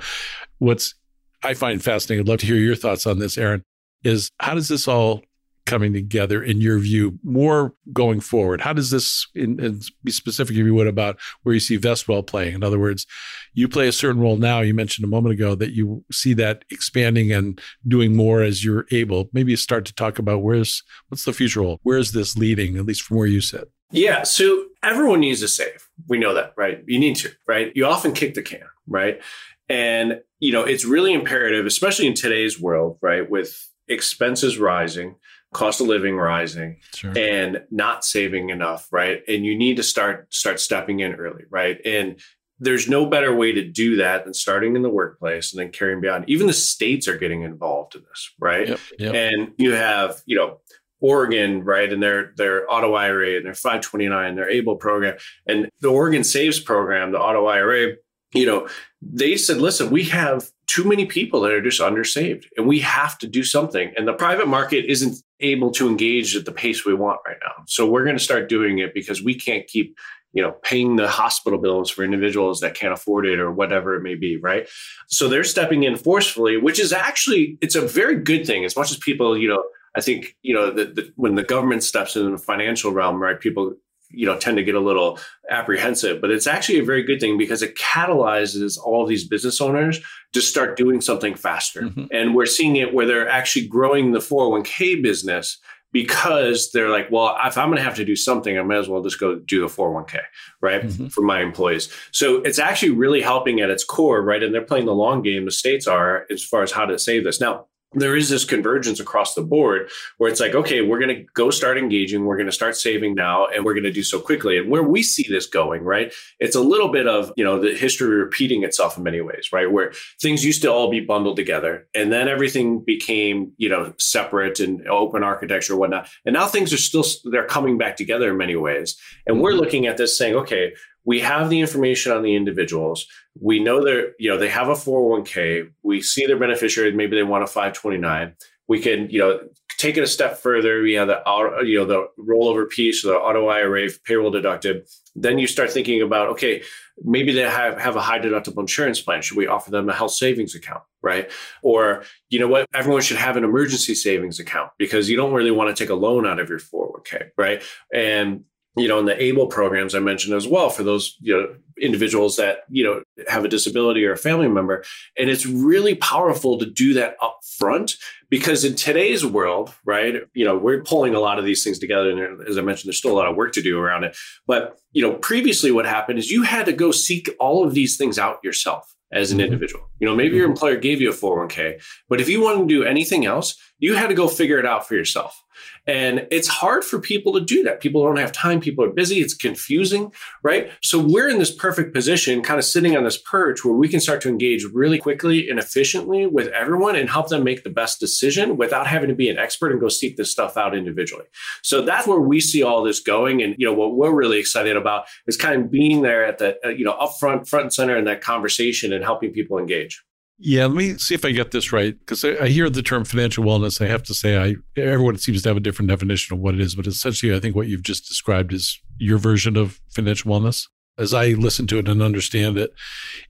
what's 0.61 0.95
I 1.43 1.53
find 1.53 1.85
fascinating, 1.85 2.25
I'd 2.25 2.29
love 2.31 2.39
to 2.39 2.47
hear 2.47 2.57
your 2.57 2.75
thoughts 2.75 3.07
on 3.07 3.19
this, 3.19 3.37
Aaron, 3.37 3.63
is 4.03 4.31
how 4.41 4.55
does 4.55 4.69
this 4.69 4.89
all 4.89 5.25
coming 5.67 5.93
together 5.93 6.43
in 6.43 6.61
your 6.61 6.79
view 6.79 7.19
more 7.23 7.75
going 7.93 8.21
forward? 8.21 8.61
How 8.61 8.73
does 8.73 8.91
this 8.91 9.27
in, 9.35 9.59
in, 9.61 9.81
be 10.03 10.13
specific 10.13 10.57
if 10.57 10.65
you 10.65 10.75
would 10.75 10.87
about 10.87 11.19
where 11.43 11.55
you 11.55 11.61
see 11.61 11.79
vestwell 11.79 12.27
playing? 12.27 12.55
In 12.55 12.63
other 12.63 12.79
words 12.79 13.07
you 13.55 13.69
play 13.69 13.89
a 13.89 13.93
certain 13.93 14.21
role 14.21 14.37
now 14.37 14.61
you 14.61 14.75
mentioned 14.75 15.05
a 15.05 15.09
moment 15.09 15.33
ago 15.33 15.55
that 15.55 15.73
you 15.73 16.05
see 16.13 16.35
that 16.35 16.65
expanding 16.71 17.33
and 17.33 17.61
doing 17.87 18.15
more 18.15 18.43
as 18.43 18.65
you're 18.65 18.87
able. 18.91 19.29
Maybe 19.33 19.55
start 19.57 19.87
to 19.87 19.95
talk 19.95 20.19
about 20.19 20.43
where's 20.43 20.83
what's 21.09 21.25
the 21.25 21.33
future 21.33 21.61
role? 21.61 21.81
Where's 21.83 22.13
this 22.13 22.37
leading 22.37 22.77
at 22.77 22.85
least 22.85 23.03
from 23.03 23.17
where 23.17 23.27
you 23.27 23.41
sit? 23.41 23.71
Yeah 23.91 24.25
so 24.25 24.67
everyone 24.83 25.21
needs 25.21 25.41
to 25.41 25.49
save. 25.49 25.89
We 26.09 26.19
know 26.19 26.35
that 26.35 26.53
right? 26.57 26.83
You 26.87 26.99
need 26.99 27.17
to 27.17 27.31
right? 27.47 27.73
You 27.75 27.87
often 27.87 28.13
kick 28.13 28.35
the 28.35 28.43
can 28.43 28.63
right? 28.87 29.21
And 29.69 30.21
you 30.41 30.53
know 30.53 30.65
it's 30.65 30.85
really 30.85 31.15
imperative 31.15 31.65
especially 31.65 32.07
in 32.07 32.15
today's 32.15 32.61
world 32.61 32.99
right 33.01 33.29
with 33.29 33.69
expenses 33.89 34.59
rising 34.59 35.15
cost 35.55 35.81
of 35.81 35.87
living 35.87 36.17
rising 36.17 36.77
sure. 36.95 37.17
and 37.17 37.63
not 37.71 38.05
saving 38.05 38.51
enough 38.51 38.89
right 38.91 39.23
and 39.27 39.45
you 39.47 39.57
need 39.57 39.77
to 39.77 39.83
start 39.83 40.33
start 40.33 40.61
stepping 40.61 41.01
in 41.01 41.15
early 41.15 41.45
right 41.51 41.79
and 41.85 42.21
there's 42.61 42.89
no 42.89 43.07
better 43.07 43.35
way 43.35 43.53
to 43.53 43.67
do 43.67 43.97
that 43.97 44.25
than 44.25 44.35
starting 44.35 44.77
in 44.77 44.83
the 44.83 44.91
workplace 44.91 45.53
and 45.53 45.61
then 45.61 45.71
carrying 45.71 46.01
beyond 46.01 46.25
even 46.29 46.47
the 46.47 46.53
states 46.53 47.09
are 47.09 47.17
getting 47.17 47.43
involved 47.43 47.95
in 47.95 48.03
this 48.03 48.31
right 48.39 48.69
yep, 48.69 48.81
yep. 48.99 49.15
and 49.15 49.53
you 49.57 49.73
have 49.73 50.23
you 50.27 50.37
know 50.37 50.59
Oregon, 51.01 51.63
right, 51.65 51.93
and 51.93 52.03
their 52.03 52.33
their 52.39 52.71
auto 52.73 52.95
IRA 52.95 53.37
and 53.37 53.45
their 53.45 53.53
529, 53.53 54.37
their 54.37 54.49
ABLE 54.49 54.77
program, 54.77 55.19
and 55.47 55.69
the 55.81 55.91
Oregon 55.91 56.25
Saves 56.25 56.59
program, 56.59 57.13
the 57.13 57.21
auto 57.21 57.45
IRA, 57.45 57.97
you 58.35 58.47
know, 58.47 58.69
they 59.01 59.37
said, 59.37 59.59
listen, 59.59 59.91
we 59.91 60.05
have 60.05 60.51
too 60.67 60.85
many 60.85 61.07
people 61.07 61.41
that 61.41 61.53
are 61.53 61.63
just 61.63 61.81
undersaved 61.81 62.45
and 62.57 62.67
we 62.67 62.81
have 62.81 63.17
to 63.19 63.27
do 63.27 63.45
something. 63.45 63.93
And 63.97 64.09
the 64.09 64.13
private 64.13 64.49
market 64.49 64.87
isn't 64.87 65.17
able 65.45 65.71
to 65.73 65.89
engage 65.89 66.37
at 66.37 66.45
the 66.45 66.53
pace 66.53 66.85
we 66.85 66.95
want 66.95 67.21
right 67.27 67.37
now. 67.45 67.65
So 67.67 67.89
we're 67.89 68.05
going 68.05 68.17
to 68.17 68.23
start 68.23 68.49
doing 68.49 68.79
it 68.79 68.95
because 68.95 69.23
we 69.23 69.35
can't 69.35 69.67
keep, 69.67 69.97
you 70.33 70.43
know, 70.43 70.53
paying 70.63 70.97
the 70.97 71.09
hospital 71.09 71.59
bills 71.59 71.91
for 71.91 72.03
individuals 72.03 72.61
that 72.61 72.75
can't 72.75 72.93
afford 72.93 73.27
it 73.27 73.39
or 73.39 73.53
whatever 73.53 73.95
it 73.95 74.03
may 74.03 74.15
be, 74.15 74.37
right? 74.37 74.69
So 75.09 75.29
they're 75.29 75.45
stepping 75.45 75.85
in 75.85 75.97
forcefully, 75.97 76.57
which 76.57 76.81
is 76.81 76.93
actually 76.93 77.59
it's 77.61 77.77
a 77.77 77.81
very 77.81 78.17
good 78.17 78.47
thing 78.47 78.65
as 78.65 78.77
much 78.77 78.91
as 78.91 78.97
people, 78.97 79.39
you 79.39 79.49
know, 79.49 79.63
I 79.97 80.01
think, 80.01 80.37
you 80.43 80.55
know, 80.55 80.71
the, 80.71 80.87
the, 80.87 81.13
when 81.15 81.37
the 81.37 81.45
government 81.45 81.85
steps 81.85 82.17
in 82.17 82.33
the 82.33 82.39
financial 82.39 82.91
realm, 82.91 83.23
right, 83.23 83.39
people 83.39 83.75
you 84.17 84.27
know 84.27 84.39
tend 84.39 84.57
to 84.57 84.63
get 84.63 84.75
a 84.75 84.81
little 84.81 85.19
apprehensive 85.51 86.21
but 86.21 86.31
it's 86.31 86.47
actually 86.47 86.79
a 86.79 86.85
very 86.85 87.03
good 87.03 87.21
thing 87.21 87.37
because 87.37 87.63
it 87.63 87.77
catalyzes 87.77 88.79
all 88.79 89.07
these 89.07 89.27
business 89.27 89.61
owners 89.61 90.01
to 90.33 90.41
start 90.41 90.77
doing 90.77 91.01
something 91.01 91.35
faster 91.35 91.83
mm-hmm. 91.83 92.05
and 92.13 92.35
we're 92.35 92.47
seeing 92.47 92.77
it 92.77 92.95
where 92.95 93.07
they're 93.07 93.29
actually 93.29 93.67
growing 93.67 94.13
the 94.13 94.19
401k 94.19 95.03
business 95.03 95.59
because 95.93 96.73
they're 96.73 96.91
like 96.91 97.11
well 97.11 97.37
if 97.45 97.57
i'm 97.57 97.69
going 97.69 97.79
to 97.79 97.83
have 97.83 97.97
to 97.97 98.05
do 98.05 98.17
something 98.17 98.59
i 98.59 98.63
might 98.63 98.79
as 98.79 98.89
well 98.89 99.03
just 99.03 99.21
go 99.21 99.37
do 99.37 99.61
the 99.61 99.67
401k 99.67 100.21
right 100.61 100.83
mm-hmm. 100.83 101.07
for 101.07 101.23
my 101.23 101.41
employees 101.41 101.91
so 102.11 102.43
it's 102.43 102.59
actually 102.59 102.91
really 102.91 103.23
helping 103.23 103.61
at 103.61 103.71
its 103.71 103.85
core 103.85 104.23
right 104.23 104.43
and 104.43 104.55
they're 104.55 104.63
playing 104.63 104.87
the 104.87 104.95
long 104.95 105.23
game 105.23 105.45
the 105.45 105.51
states 105.51 105.87
are 105.87 106.27
as 106.31 106.43
far 106.45 106.63
as 106.63 106.73
how 106.73 106.85
to 106.85 106.99
save 106.99 107.25
this 107.25 107.41
now 107.41 107.67
there 107.95 108.17
is 108.17 108.29
this 108.29 108.45
convergence 108.45 109.01
across 109.01 109.35
the 109.35 109.43
board 109.43 109.91
where 110.19 110.31
it's 110.31 110.41
like, 110.41 110.55
okay, 110.55 110.83
we're 110.83 110.99
going 110.99 111.17
to 111.17 111.25
go 111.35 111.51
start 111.51 111.79
engaging. 111.79 112.25
We're 112.25 112.37
going 112.37 112.47
to 112.47 112.53
start 112.53 112.77
saving 112.77 113.15
now 113.15 113.47
and 113.47 113.65
we're 113.65 113.75
going 113.75 113.85
to 113.85 113.93
do 113.93 114.03
so 114.03 114.21
quickly. 114.21 114.59
And 114.59 114.71
where 114.71 114.83
we 114.83 115.03
see 115.03 115.27
this 115.29 115.47
going, 115.47 115.83
right? 115.83 116.13
It's 116.41 116.57
a 116.57 116.61
little 116.61 116.89
bit 116.89 117.07
of, 117.07 117.33
you 117.37 117.45
know, 117.45 117.61
the 117.61 117.75
history 117.75 118.09
repeating 118.09 118.65
itself 118.65 118.97
in 118.97 119.03
many 119.03 119.21
ways, 119.21 119.51
right? 119.53 119.71
Where 119.71 119.93
things 120.21 120.45
used 120.45 120.63
to 120.63 120.73
all 120.73 120.91
be 120.91 121.01
bundled 121.01 121.37
together 121.37 121.87
and 121.95 122.13
then 122.13 122.29
everything 122.29 122.81
became, 122.81 123.53
you 123.57 123.69
know, 123.69 123.93
separate 123.99 124.61
and 124.61 124.87
open 124.89 125.23
architecture, 125.23 125.77
whatnot. 125.77 126.09
And 126.25 126.35
now 126.35 126.47
things 126.47 126.73
are 126.73 126.79
still, 126.79 127.05
they're 127.25 127.47
coming 127.47 127.79
back 127.79 127.97
together 127.97 128.31
in 128.31 128.37
many 128.37 128.57
ways. 128.57 128.97
And 129.27 129.41
we're 129.41 129.53
mm-hmm. 129.53 129.61
looking 129.61 129.87
at 129.87 129.97
this 129.97 130.17
saying, 130.17 130.35
okay, 130.35 130.73
we 131.05 131.21
have 131.21 131.51
the 131.51 131.61
information 131.61 132.13
on 132.13 132.23
the 132.23 132.35
individuals. 132.35 133.07
We 133.41 133.61
know 133.61 133.85
they're, 133.85 134.13
you 134.19 134.31
know, 134.31 134.39
they 134.39 134.49
have 134.49 134.69
a 134.69 134.73
401k. 134.73 135.71
We 135.83 136.01
see 136.01 136.27
their 136.27 136.39
beneficiary, 136.39 136.93
maybe 136.93 137.17
they 137.17 137.23
want 137.23 137.45
a 137.45 137.47
529. 137.47 138.35
We 138.67 138.81
can, 138.81 139.11
you 139.11 139.19
know, 139.19 139.41
take 139.77 139.97
it 139.97 140.03
a 140.03 140.07
step 140.07 140.39
further. 140.39 140.83
We 140.83 140.95
have 140.95 141.09
the, 141.09 141.23
you 141.65 141.79
know, 141.79 141.85
the 141.85 142.07
rollover 142.19 142.69
piece, 142.69 143.03
the 143.03 143.15
auto 143.15 143.49
IRA 143.49 143.89
payroll 144.05 144.31
deducted. 144.31 144.87
Then 145.15 145.39
you 145.39 145.47
start 145.47 145.71
thinking 145.71 146.01
about, 146.01 146.29
okay, 146.31 146.63
maybe 147.03 147.33
they 147.33 147.43
have, 147.43 147.79
have 147.79 147.97
a 147.97 148.01
high 148.01 148.19
deductible 148.19 148.61
insurance 148.61 149.01
plan. 149.01 149.21
Should 149.21 149.37
we 149.37 149.47
offer 149.47 149.71
them 149.71 149.89
a 149.89 149.93
health 149.93 150.13
savings 150.13 150.55
account? 150.55 150.83
Right. 151.03 151.31
Or, 151.63 152.05
you 152.31 152.39
know 152.39 152.49
what, 152.49 152.67
everyone 152.75 153.03
should 153.03 153.19
have 153.19 153.37
an 153.37 153.45
emergency 153.45 153.95
savings 153.95 154.41
account 154.41 154.71
because 154.79 155.11
you 155.11 155.17
don't 155.17 155.35
really 155.35 155.51
want 155.51 155.75
to 155.75 155.83
take 155.83 155.91
a 155.91 155.95
loan 155.95 156.27
out 156.27 156.41
of 156.41 156.49
your 156.49 156.59
401k. 156.59 157.31
Right. 157.37 157.63
And 157.93 158.45
you 158.77 158.89
know, 158.89 158.99
in 158.99 159.07
the 159.07 159.21
ABLE 159.23 159.47
programs 159.47 159.95
I 159.95 160.01
mentioned 160.01 160.35
as 160.35 160.49
well 160.49 160.69
for 160.69 160.83
those, 160.83 161.17
you 161.21 161.35
know, 161.35 161.55
individuals 161.81 162.37
that, 162.37 162.65
you 162.69 162.85
know, 162.85 163.03
have 163.29 163.45
a 163.45 163.49
disability 163.49 164.05
or 164.05 164.13
a 164.13 164.17
family 164.17 164.49
member. 164.49 164.85
And 165.17 165.31
it's 165.31 165.47
really 165.47 165.95
powerful 165.95 166.59
to 166.59 166.67
do 166.67 166.95
that 166.95 167.17
up 167.23 167.39
front 167.59 167.97
because 168.31 168.65
in 168.65 168.75
today's 168.75 169.25
world, 169.25 169.73
right, 169.85 170.23
you 170.35 170.45
know, 170.45 170.57
we're 170.57 170.83
pulling 170.83 171.15
a 171.15 171.21
lot 171.21 171.39
of 171.39 171.45
these 171.45 171.63
things 171.63 171.79
together. 171.79 172.11
And 172.11 172.49
as 172.49 172.59
I 172.59 172.63
mentioned, 172.63 172.89
there's 172.89 172.99
still 172.99 173.13
a 173.13 173.19
lot 173.19 173.29
of 173.29 173.37
work 173.37 173.53
to 173.53 173.63
do 173.63 173.79
around 173.79 174.05
it. 174.05 174.17
But, 174.47 174.79
you 174.93 175.03
know, 175.03 175.15
previously 175.15 175.71
what 175.71 175.87
happened 175.87 176.19
is 176.19 176.31
you 176.31 176.43
had 176.43 176.67
to 176.67 176.73
go 176.73 176.91
seek 176.91 177.31
all 177.39 177.65
of 177.65 177.75
these 177.75 177.97
things 177.97 178.19
out 178.19 178.39
yourself 178.43 178.95
as 179.13 179.31
an 179.31 179.39
mm-hmm. 179.39 179.47
individual. 179.47 179.89
You 180.01 180.09
know, 180.09 180.17
maybe 180.17 180.37
your 180.37 180.47
mm-hmm. 180.47 180.53
employer 180.53 180.77
gave 180.77 181.01
you 181.01 181.11
a 181.11 181.15
401k, 181.15 181.81
but 182.09 182.21
if 182.21 182.29
you 182.29 182.41
wanted 182.41 182.69
to 182.69 182.75
do 182.75 182.83
anything 182.83 183.25
else, 183.25 183.57
you 183.79 183.95
had 183.95 184.09
to 184.09 184.15
go 184.15 184.27
figure 184.27 184.59
it 184.59 184.67
out 184.67 184.89
for 184.89 184.95
yourself. 184.95 185.44
And 185.87 186.27
it's 186.31 186.49
hard 186.49 186.85
for 186.85 186.99
people 186.99 187.33
to 187.35 187.41
do 187.41 187.63
that. 187.65 187.81
People 187.81 188.05
don't 188.05 188.17
have 188.17 188.33
time. 188.33 188.61
People 188.61 188.85
are 188.85 188.91
busy. 188.91 189.21
It's 189.21 189.35
confusing, 189.35 190.13
right? 190.43 190.71
So 190.83 190.99
we're 190.99 191.29
in 191.29 191.39
this 191.39 191.55
perfect 191.55 191.93
position, 191.93 192.43
kind 192.43 192.59
of 192.59 192.65
sitting 192.65 192.97
on 192.97 193.05
this 193.05 193.19
perch 193.19 193.65
where 193.65 193.75
we 193.75 193.89
can 193.89 194.01
start 194.01 194.21
to 194.23 194.29
engage 194.29 194.65
really 194.65 194.99
quickly 194.99 195.49
and 195.49 195.59
efficiently 195.59 196.27
with 196.27 196.49
everyone 196.49 196.97
and 196.97 197.11
help 197.11 197.29
them 197.29 197.45
make 197.45 197.65
the 197.65 197.71
best 197.71 198.01
decision 198.01 198.57
without 198.57 198.87
having 198.87 199.09
to 199.09 199.15
be 199.15 199.29
an 199.29 199.39
expert 199.39 199.73
and 199.73 199.81
go 199.81 199.89
seek 199.89 200.17
this 200.17 200.31
stuff 200.31 200.57
out 200.57 200.77
individually. 200.77 201.27
So 201.63 201.83
that's 201.83 202.07
where 202.07 202.21
we 202.21 202.41
see 202.41 202.63
all 202.63 202.83
this 202.83 203.01
going. 203.01 203.43
And, 203.43 203.55
you 203.59 203.67
know, 203.67 203.75
what 203.75 203.95
we're 203.95 204.15
really 204.15 204.39
excited 204.39 204.77
about 204.77 205.05
is 205.27 205.37
kind 205.37 205.61
of 205.61 205.71
being 205.71 206.03
there 206.03 206.25
at 206.25 206.39
the, 206.39 206.59
uh, 206.65 206.71
you 206.71 206.85
know, 206.85 206.95
upfront, 206.95 207.49
front 207.49 207.65
and 207.65 207.75
center 207.75 207.97
in 207.97 208.05
that 208.05 208.21
conversation 208.21 208.93
and 208.93 209.05
helping 209.05 209.33
people 209.33 209.59
engage. 209.59 210.03
Yeah, 210.39 210.67
let 210.67 210.75
me 210.75 210.99
see 210.99 211.15
if 211.15 211.25
I 211.25 211.31
get 211.31 211.53
this 211.53 211.73
right 211.73 211.97
because 211.99 212.25
I, 212.25 212.37
I, 212.43 212.49
hear 212.49 212.69
the 212.69 212.83
term 212.83 213.05
financial 213.05 213.45
wellness. 213.45 213.81
I 213.81 213.89
have 213.89 214.03
to 214.05 214.15
say, 214.15 214.37
I 214.37 214.57
everyone 214.77 215.17
seems 215.19 215.43
to 215.43 215.49
have 215.49 215.57
a 215.57 215.61
different 215.61 215.89
definition 215.89 216.35
of 216.35 216.41
what 216.41 216.55
it 216.55 216.61
is, 216.61 216.75
but 216.75 216.89
essentially, 216.89 217.35
I 217.35 217.39
think 217.39 217.55
what 217.55 217.69
you've 217.69 217.85
just 217.85 218.09
described 218.09 218.53
is 218.53 218.81
your 218.99 219.19
version 219.19 219.57
of 219.57 219.81
financial 219.91 220.33
wellness. 220.33 220.67
As 220.99 221.15
I 221.15 221.29
listen 221.29 221.67
to 221.69 221.79
it 221.79 221.89
and 221.89 222.03
understand 222.03 222.59
it, 222.59 222.73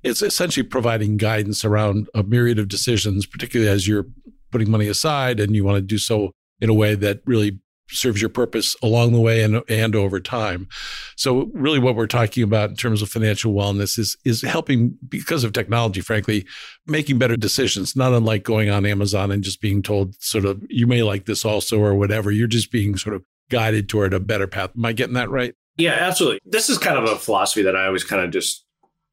it's 0.03 0.23
essentially 0.23 0.67
providing 0.67 1.17
guidance 1.17 1.64
around 1.64 2.09
a 2.14 2.23
myriad 2.23 2.59
of 2.59 2.69
decisions, 2.69 3.27
particularly 3.27 3.71
as 3.71 3.87
you're 3.87 4.07
putting 4.51 4.71
money 4.71 4.88
aside 4.88 5.40
and 5.40 5.55
you 5.55 5.64
want 5.64 5.77
to 5.77 5.83
do 5.83 5.99
so 5.99 6.31
in 6.61 6.71
a 6.71 6.75
way 6.75 6.95
that 6.95 7.21
really 7.27 7.61
serves 7.90 8.20
your 8.20 8.31
purpose 8.31 8.77
along 8.83 9.12
the 9.12 9.20
way 9.20 9.42
and 9.42 9.62
and 9.68 9.94
over 9.94 10.20
time. 10.20 10.68
So 11.16 11.51
really 11.53 11.79
what 11.79 11.97
we're 11.97 12.07
talking 12.07 12.42
about 12.42 12.70
in 12.70 12.77
terms 12.77 13.03
of 13.03 13.09
financial 13.09 13.53
wellness 13.53 13.99
is 13.99 14.16
is 14.25 14.42
helping 14.42 14.97
because 15.09 15.44
of 15.44 15.53
technology 15.53 16.01
frankly 16.01 16.47
making 16.87 17.18
better 17.18 17.37
decisions 17.37 17.94
not 17.94 18.12
unlike 18.12 18.42
going 18.42 18.70
on 18.70 18.87
Amazon 18.87 19.31
and 19.31 19.42
just 19.42 19.61
being 19.61 19.83
told 19.83 20.14
sort 20.23 20.44
of 20.44 20.62
you 20.68 20.87
may 20.87 21.03
like 21.03 21.27
this 21.27 21.44
also 21.44 21.79
or 21.81 21.94
whatever 21.94 22.31
you're 22.31 22.47
just 22.47 22.73
being 22.73 22.97
sort 22.97 23.14
of 23.14 23.23
guided 23.51 23.88
toward 23.88 24.14
a 24.14 24.20
better 24.20 24.47
path. 24.47 24.70
Am 24.77 24.85
I 24.85 24.92
getting 24.92 25.14
that 25.14 25.31
right? 25.31 25.55
Yeah, 25.77 25.97
absolutely. 26.01 26.40
This 26.44 26.70
is 26.70 26.79
kind 26.79 26.97
of 26.97 27.05
a 27.05 27.16
philosophy 27.16 27.62
that 27.62 27.77
I 27.77 27.87
always 27.87 28.05
kind 28.05 28.25
of 28.25 28.31
just 28.31 28.64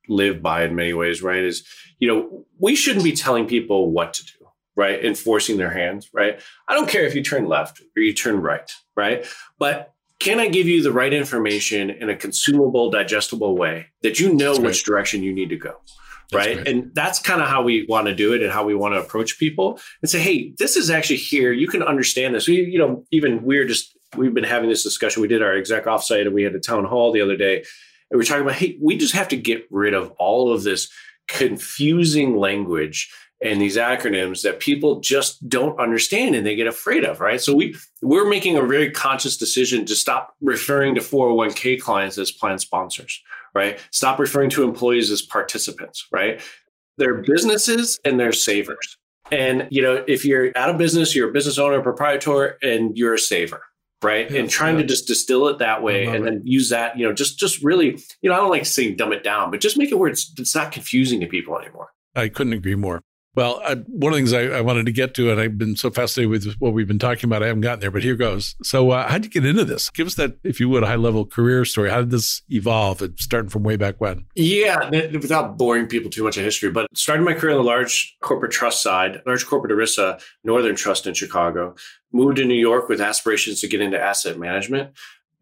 live 0.07 0.41
by 0.41 0.63
in 0.63 0.75
many 0.75 0.93
ways, 0.93 1.21
right? 1.21 1.43
Is 1.43 1.67
you 1.99 2.07
know, 2.07 2.45
we 2.60 2.75
shouldn't 2.75 3.03
be 3.03 3.12
telling 3.12 3.47
people 3.47 3.91
what 3.91 4.13
to 4.15 4.23
do 4.23 4.40
right? 4.75 5.03
Enforcing 5.03 5.57
their 5.57 5.71
hands, 5.71 6.10
right? 6.13 6.39
I 6.67 6.73
don't 6.73 6.89
care 6.89 7.05
if 7.05 7.15
you 7.15 7.23
turn 7.23 7.47
left 7.47 7.81
or 7.95 8.01
you 8.01 8.13
turn 8.13 8.41
right, 8.41 8.71
right? 8.95 9.25
But 9.60 9.93
can 10.19 10.39
I 10.39 10.49
give 10.49 10.67
you 10.67 10.84
the 10.84 10.91
right 10.91 11.13
information 11.13 11.89
in 11.89 12.10
a 12.10 12.15
consumable, 12.15 12.91
digestible 12.91 13.57
way 13.57 13.88
that 14.03 14.19
you 14.19 14.34
know 14.34 14.53
That's 14.53 14.63
which 14.63 14.84
direction 14.84 15.23
you 15.23 15.34
need 15.34 15.49
to 15.49 15.57
go? 15.57 15.75
right? 16.34 16.65
And 16.67 16.93
that's 16.93 17.19
kind 17.19 17.41
of 17.41 17.47
how 17.47 17.62
we 17.62 17.86
want 17.88 18.07
to 18.07 18.15
do 18.15 18.34
it 18.34 18.41
and 18.41 18.51
how 18.51 18.63
we 18.63 18.75
want 18.75 18.93
to 18.93 19.01
approach 19.01 19.38
people 19.38 19.79
and 20.01 20.10
say, 20.10 20.19
hey, 20.19 20.53
this 20.57 20.75
is 20.75 20.89
actually 20.89 21.17
here. 21.17 21.51
You 21.51 21.67
can 21.67 21.84
understand 21.84 22.36
this. 22.36 22.47
We, 22.47 22.62
you 22.62 22.79
know, 22.79 23.03
even 23.12 23.43
we're 23.43 23.65
just, 23.65 23.97
we've 24.15 24.34
been 24.34 24.43
having 24.43 24.69
this 24.69 24.84
discussion. 24.84 25.21
We 25.21 25.27
did 25.27 25.41
our 25.41 25.53
exec 25.53 25.86
offsite 25.86 26.21
and 26.21 26.34
we 26.34 26.43
had 26.43 26.55
a 26.55 26.60
town 26.60 26.86
hall 26.86 27.12
the 27.12 27.21
other 27.21 27.36
day. 27.36 27.63
And 28.10 28.17
we're 28.17 28.23
talking 28.23 28.43
about, 28.43 28.55
hey, 28.55 28.77
we 28.81 28.97
just 28.97 29.13
have 29.13 29.27
to 29.29 29.38
get 29.38 29.67
rid 29.69 29.93
of 29.93 30.12
all 30.12 30.53
of 30.53 30.63
this 30.63 30.89
confusing 31.27 32.38
language 32.38 33.12
and 33.41 33.60
these 33.60 33.75
acronyms 33.75 34.43
that 34.43 34.60
people 34.60 34.99
just 34.99 35.47
don't 35.49 35.80
understand 35.80 36.36
and 36.36 36.45
they 36.45 36.56
get 36.56 36.67
afraid 36.67 37.04
of, 37.04 37.19
right? 37.19 37.41
So 37.41 37.56
we 37.56 37.75
we're 38.01 38.30
making 38.30 38.56
a 38.56 38.62
very 38.62 38.91
conscious 38.91 39.36
decision 39.36 39.86
to 39.86 39.95
stop 39.95 40.36
referring 40.41 40.95
to 40.95 41.01
401k 41.01 41.82
clients 41.82 42.17
as 42.17 42.32
plan 42.32 42.60
sponsors, 42.60 43.21
right? 43.56 43.80
Stop 43.91 44.19
referring 44.19 44.51
to 44.51 44.63
employees 44.63 45.10
as 45.10 45.21
participants, 45.21 46.08
right? 46.12 46.39
They're 46.97 47.23
businesses 47.23 47.99
and 48.06 48.19
they're 48.19 48.32
savers. 48.32 48.97
And 49.32 49.67
you 49.71 49.82
know, 49.82 50.04
if 50.08 50.23
you're 50.23 50.56
out 50.56 50.69
of 50.69 50.77
business, 50.77 51.15
you're 51.15 51.30
a 51.30 51.34
business 51.34 51.58
owner, 51.58 51.82
proprietor, 51.82 52.58
and 52.62 52.95
you're 52.95 53.15
a 53.15 53.19
saver, 53.19 53.63
right? 54.04 54.30
Yeah, 54.30 54.41
and 54.41 54.49
trying 54.49 54.75
yeah. 54.75 54.84
to 54.84 54.88
just 54.88 55.08
distill 55.08 55.47
it 55.47 55.58
that 55.60 55.82
way 55.82 56.06
and 56.06 56.17
it. 56.17 56.23
then 56.25 56.41
use 56.43 56.69
that, 56.69 56.97
you 56.97 57.08
know, 57.08 57.13
just 57.13 57.39
just 57.39 57.63
really, 57.63 57.97
you 58.21 58.30
know, 58.30 58.36
I 58.36 58.38
don't 58.38 58.51
like 58.51 58.67
saying 58.67 58.97
dumb 58.97 59.13
it 59.13 59.23
down, 59.23 59.49
but 59.49 59.62
just 59.62 59.77
make 59.77 59.89
it 59.89 59.97
where 59.97 60.12
it's 60.12 60.32
it's 60.38 60.54
not 60.54 60.71
confusing 60.71 61.21
to 61.21 61.27
people 61.27 61.58
anymore. 61.58 61.89
I 62.15 62.27
couldn't 62.27 62.54
agree 62.54 62.75
more. 62.75 63.01
Well, 63.34 63.62
I, 63.63 63.76
one 63.76 64.12
of 64.12 64.17
the 64.17 64.20
things 64.20 64.34
I, 64.34 64.58
I, 64.58 64.62
wanted 64.62 64.86
to 64.88 64.91
get 64.91 65.13
to, 65.13 65.32
and 65.32 65.39
I've 65.39 65.58
been 65.58 65.78
so 65.78 65.89
fascinated 65.89 66.30
with 66.30 66.54
what 66.60 66.74
we've 66.74 66.88
been 66.88 67.00
talking 67.00 67.30
about, 67.30 67.41
I 67.41 67.48
haven't 67.48 67.62
gotten 67.62 67.80
there, 67.80 67.89
but 67.89 68.04
here 68.04 68.15
goes. 68.15 68.56
So, 68.62 68.91
uh, 68.91 69.08
how'd 69.08 69.24
you 69.24 69.30
get 69.30 69.46
into 69.46 69.63
this? 69.63 69.89
Give 69.89 70.06
us 70.06 70.15
that, 70.15 70.38
if 70.44 70.60
you 70.60 70.67
would, 70.67 70.84
a 70.84 70.88
high 70.88 70.96
level 70.96 71.26
career 71.26 71.63
story. 71.63 71.89
How 71.89 72.00
did 72.00 72.12
this 72.12 72.41
evolve, 72.50 73.02
starting 73.17 73.50
from 73.50 73.63
way 73.63 73.78
back 73.78 74.02
when? 74.02 74.26
Yeah, 74.36 74.89
without 74.89 75.58
boring 75.58 75.88
people 75.88 76.12
too 76.12 76.26
much 76.26 76.36
of 76.36 76.44
history, 76.44 76.72
but 76.72 76.88
started 76.94 77.24
my 77.24 77.34
career 77.34 77.54
on 77.54 77.63
the 77.63 77.63
large 77.63 78.17
corporate 78.22 78.52
trust 78.52 78.84
side, 78.84 79.22
large 79.26 79.46
corporate 79.46 79.72
ERISA, 79.72 80.22
Northern 80.44 80.76
Trust 80.76 81.08
in 81.08 81.13
Chicago. 81.13 81.76
Moved 82.12 82.38
to 82.38 82.46
New 82.46 82.60
York 82.60 82.89
with 82.89 83.00
aspirations 83.00 83.62
to 83.62 83.70
get 83.70 83.80
into 83.80 83.98
asset 83.98 84.38
management 84.38 84.91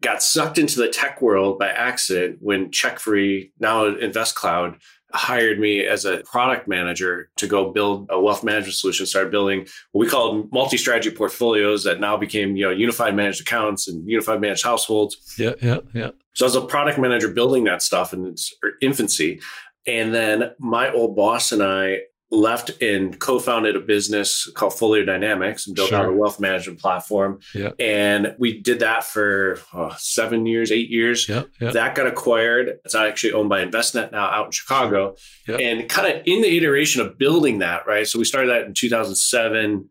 got 0.00 0.22
sucked 0.22 0.58
into 0.58 0.78
the 0.78 0.88
tech 0.88 1.20
world 1.20 1.58
by 1.58 1.68
accident 1.68 2.38
when 2.40 2.70
CheckFree, 2.70 3.50
now 3.58 3.84
InvestCloud, 3.84 4.80
hired 5.12 5.58
me 5.58 5.86
as 5.86 6.04
a 6.04 6.18
product 6.18 6.68
manager 6.68 7.30
to 7.36 7.46
go 7.46 7.70
build 7.70 8.06
a 8.10 8.20
wealth 8.20 8.44
management 8.44 8.74
solution, 8.74 9.06
start 9.06 9.30
building 9.30 9.66
what 9.92 10.04
we 10.04 10.08
called 10.08 10.50
multi-strategy 10.52 11.10
portfolios 11.10 11.84
that 11.84 12.00
now 12.00 12.16
became, 12.16 12.56
you 12.56 12.64
know, 12.64 12.70
unified 12.70 13.14
managed 13.14 13.40
accounts 13.40 13.88
and 13.88 14.08
unified 14.08 14.40
managed 14.40 14.64
households. 14.64 15.16
Yeah, 15.38 15.54
yeah, 15.60 15.78
yeah. 15.94 16.10
So 16.34 16.46
as 16.46 16.54
a 16.54 16.60
product 16.60 16.98
manager 16.98 17.28
building 17.28 17.64
that 17.64 17.82
stuff 17.82 18.12
in 18.12 18.26
its 18.26 18.54
infancy. 18.80 19.40
And 19.86 20.14
then 20.14 20.52
my 20.58 20.92
old 20.92 21.16
boss 21.16 21.52
and 21.52 21.62
I 21.62 22.00
left 22.30 22.70
and 22.80 23.18
co-founded 23.18 23.74
a 23.74 23.80
business 23.80 24.48
called 24.54 24.72
Folio 24.72 25.04
Dynamics 25.04 25.66
and 25.66 25.74
built 25.74 25.88
sure. 25.88 25.98
out 25.98 26.06
a 26.06 26.12
wealth 26.12 26.38
management 26.38 26.78
platform. 26.78 27.40
Yeah. 27.54 27.70
And 27.80 28.36
we 28.38 28.60
did 28.60 28.80
that 28.80 29.04
for 29.04 29.58
oh, 29.74 29.94
seven 29.98 30.46
years, 30.46 30.70
eight 30.70 30.90
years. 30.90 31.28
Yeah, 31.28 31.44
yeah. 31.60 31.72
That 31.72 31.96
got 31.96 32.06
acquired. 32.06 32.78
It's 32.84 32.94
actually 32.94 33.32
owned 33.32 33.48
by 33.48 33.64
Envestnet 33.64 34.12
now 34.12 34.26
out 34.26 34.46
in 34.46 34.52
Chicago. 34.52 35.16
And 35.48 35.88
kind 35.88 36.14
of 36.14 36.22
in 36.24 36.42
the 36.42 36.56
iteration 36.56 37.02
of 37.02 37.18
building 37.18 37.58
that, 37.58 37.86
right? 37.86 38.06
So 38.06 38.18
we 38.18 38.24
started 38.24 38.50
that 38.50 38.62
in 38.62 38.74
2007 38.74 39.88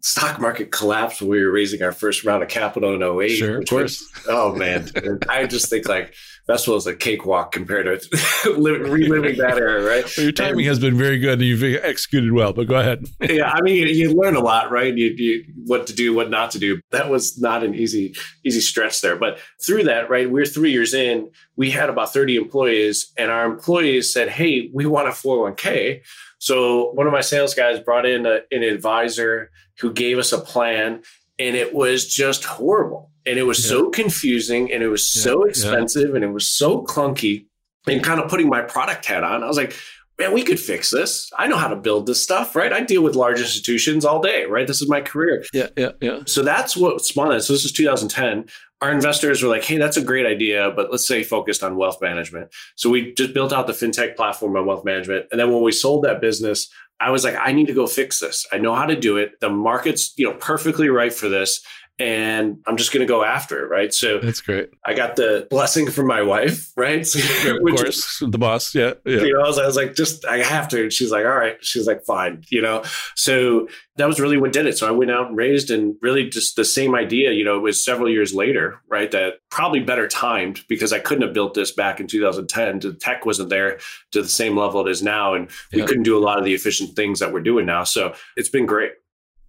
stock 0.00 0.40
market 0.40 0.70
collapsed 0.70 1.20
when 1.20 1.30
we 1.30 1.42
were 1.42 1.50
raising 1.50 1.82
our 1.82 1.92
first 1.92 2.24
round 2.24 2.42
of 2.42 2.48
capital 2.48 2.94
in 2.94 3.02
08. 3.02 3.28
Sure, 3.28 3.58
of 3.58 3.68
course. 3.68 4.00
Was, 4.00 4.24
oh 4.28 4.54
man. 4.54 4.90
I 5.28 5.46
just 5.46 5.68
think 5.68 5.88
like 5.88 6.14
Vestwell 6.48 6.78
is 6.78 6.86
a 6.86 6.96
cakewalk 6.96 7.52
compared 7.52 8.00
to 8.00 8.46
reliving 8.56 9.36
that 9.38 9.58
era, 9.58 9.84
right? 9.84 10.04
Well, 10.16 10.24
your 10.24 10.32
timing 10.32 10.60
and, 10.60 10.68
has 10.68 10.78
been 10.78 10.96
very 10.96 11.18
good 11.18 11.34
and 11.34 11.42
you've 11.42 11.62
executed 11.62 12.32
well, 12.32 12.52
but 12.54 12.66
go 12.66 12.76
ahead. 12.76 13.04
yeah, 13.20 13.50
I 13.50 13.60
mean, 13.60 13.76
you, 13.76 13.86
you 13.86 14.14
learn 14.14 14.34
a 14.34 14.40
lot, 14.40 14.70
right? 14.70 14.96
You, 14.96 15.14
you, 15.16 15.44
what 15.66 15.86
to 15.88 15.92
do, 15.92 16.14
what 16.14 16.30
not 16.30 16.52
to 16.52 16.58
do. 16.58 16.80
That 16.90 17.10
was 17.10 17.38
not 17.38 17.62
an 17.62 17.74
easy, 17.74 18.14
easy 18.44 18.60
stretch 18.60 19.02
there. 19.02 19.16
But 19.16 19.38
through 19.62 19.84
that, 19.84 20.08
right, 20.08 20.30
we're 20.30 20.46
three 20.46 20.72
years 20.72 20.94
in, 20.94 21.30
we 21.56 21.70
had 21.70 21.90
about 21.90 22.12
30 22.12 22.36
employees, 22.36 23.12
and 23.18 23.30
our 23.30 23.44
employees 23.44 24.12
said, 24.12 24.28
Hey, 24.28 24.70
we 24.72 24.86
want 24.86 25.08
a 25.08 25.10
401k. 25.10 26.02
So 26.38 26.92
one 26.92 27.06
of 27.06 27.12
my 27.12 27.20
sales 27.20 27.54
guys 27.54 27.80
brought 27.80 28.06
in 28.06 28.26
a, 28.26 28.40
an 28.50 28.62
advisor 28.62 29.50
who 29.80 29.92
gave 29.92 30.18
us 30.18 30.32
a 30.32 30.38
plan, 30.38 31.02
and 31.38 31.56
it 31.56 31.74
was 31.74 32.06
just 32.06 32.44
horrible. 32.44 33.10
And 33.26 33.38
it 33.38 33.44
was 33.44 33.62
yeah. 33.64 33.70
so 33.70 33.90
confusing 33.90 34.72
and 34.72 34.82
it 34.82 34.88
was 34.88 35.14
yeah. 35.14 35.22
so 35.22 35.44
expensive 35.44 36.10
yeah. 36.10 36.16
and 36.16 36.24
it 36.24 36.32
was 36.32 36.46
so 36.46 36.82
clunky 36.82 37.46
and 37.86 38.02
kind 38.02 38.20
of 38.20 38.30
putting 38.30 38.48
my 38.48 38.62
product 38.62 39.04
hat 39.04 39.22
on. 39.22 39.42
I 39.42 39.46
was 39.46 39.56
like 39.56 39.74
man 40.18 40.32
we 40.32 40.42
could 40.42 40.58
fix 40.58 40.90
this. 40.90 41.30
I 41.36 41.46
know 41.46 41.58
how 41.58 41.68
to 41.68 41.76
build 41.76 42.06
this 42.06 42.22
stuff 42.22 42.56
right? 42.56 42.72
I 42.72 42.80
deal 42.80 43.02
with 43.02 43.14
large 43.14 43.38
institutions 43.38 44.06
all 44.06 44.22
day 44.22 44.46
right? 44.46 44.66
This 44.66 44.80
is 44.80 44.88
my 44.88 45.02
career. 45.02 45.44
Yeah 45.52 45.68
yeah 45.76 45.92
yeah. 46.00 46.20
So 46.24 46.42
that's 46.42 46.74
what 46.74 47.04
spawned 47.04 47.34
it. 47.34 47.42
So 47.42 47.52
this 47.52 47.66
is 47.66 47.72
2010 47.72 48.46
our 48.80 48.92
investors 48.92 49.42
were 49.42 49.48
like 49.48 49.64
hey 49.64 49.76
that's 49.76 49.96
a 49.96 50.02
great 50.02 50.26
idea 50.26 50.70
but 50.74 50.90
let's 50.90 51.06
say 51.06 51.22
focused 51.22 51.62
on 51.62 51.76
wealth 51.76 52.00
management 52.00 52.50
so 52.76 52.90
we 52.90 53.12
just 53.14 53.34
built 53.34 53.52
out 53.52 53.66
the 53.66 53.72
fintech 53.72 54.16
platform 54.16 54.56
on 54.56 54.66
wealth 54.66 54.84
management 54.84 55.26
and 55.30 55.40
then 55.40 55.52
when 55.52 55.62
we 55.62 55.72
sold 55.72 56.04
that 56.04 56.20
business 56.20 56.68
I 57.00 57.10
was 57.10 57.22
like, 57.22 57.36
I 57.38 57.52
need 57.52 57.68
to 57.68 57.74
go 57.74 57.86
fix 57.86 58.18
this. 58.18 58.44
I 58.52 58.58
know 58.58 58.74
how 58.74 58.84
to 58.84 58.98
do 58.98 59.18
it. 59.18 59.38
The 59.40 59.48
market's, 59.48 60.12
you 60.18 60.26
know, 60.26 60.34
perfectly 60.34 60.88
right 60.88 61.12
for 61.12 61.28
this 61.28 61.64
and 61.98 62.58
I'm 62.66 62.76
just 62.76 62.92
going 62.92 63.00
to 63.00 63.12
go 63.12 63.24
after 63.24 63.64
it. 63.64 63.68
Right. 63.68 63.92
So 63.92 64.18
that's 64.18 64.40
great. 64.40 64.70
I 64.84 64.94
got 64.94 65.16
the 65.16 65.46
blessing 65.50 65.90
from 65.90 66.06
my 66.06 66.22
wife, 66.22 66.72
right? 66.76 67.06
of 67.06 67.58
course, 67.76 68.20
the 68.20 68.38
boss. 68.38 68.74
Yeah. 68.74 68.94
yeah. 69.04 69.20
You 69.20 69.34
know, 69.34 69.40
I 69.40 69.48
was, 69.48 69.58
I 69.58 69.66
was, 69.66 69.76
like, 69.76 69.94
just, 69.94 70.24
I 70.24 70.38
have 70.38 70.68
to. 70.68 70.82
And 70.84 70.92
she's 70.92 71.10
like, 71.10 71.24
all 71.24 71.36
right. 71.36 71.56
She's 71.60 71.86
like, 71.86 72.04
fine. 72.04 72.44
You 72.50 72.62
know, 72.62 72.84
so 73.16 73.68
that 73.96 74.06
was 74.06 74.20
really 74.20 74.38
what 74.38 74.52
did 74.52 74.66
it. 74.66 74.78
So 74.78 74.86
I 74.86 74.92
went 74.92 75.10
out 75.10 75.28
and 75.28 75.36
raised 75.36 75.70
and 75.70 75.96
really 76.00 76.28
just 76.28 76.54
the 76.54 76.64
same 76.64 76.94
idea, 76.94 77.32
you 77.32 77.44
know, 77.44 77.56
it 77.56 77.62
was 77.62 77.84
several 77.84 78.08
years 78.08 78.32
later, 78.32 78.80
right? 78.88 79.10
That 79.10 79.34
probably 79.50 79.80
better 79.80 80.06
timed 80.06 80.60
because 80.68 80.92
I 80.92 81.00
couldn't 81.00 81.24
have 81.24 81.34
built 81.34 81.54
this 81.54 81.72
back 81.72 81.98
in 81.98 82.06
2010. 82.06 82.78
The 82.78 82.94
tech 82.94 83.26
wasn't 83.26 83.50
there 83.50 83.78
to 84.12 84.22
the 84.22 84.28
same 84.28 84.56
level 84.56 84.86
it 84.86 84.90
is 84.90 85.02
now. 85.02 85.34
And 85.34 85.50
we 85.72 85.80
yeah. 85.80 85.86
couldn't 85.86 86.04
do 86.04 86.16
a 86.16 86.22
lot 86.22 86.38
of 86.38 86.44
the 86.44 86.54
efficient 86.54 86.94
things 86.94 87.18
that 87.18 87.32
we're 87.32 87.40
doing 87.40 87.66
now. 87.66 87.82
So 87.82 88.14
it's 88.36 88.48
been 88.48 88.66
great. 88.66 88.92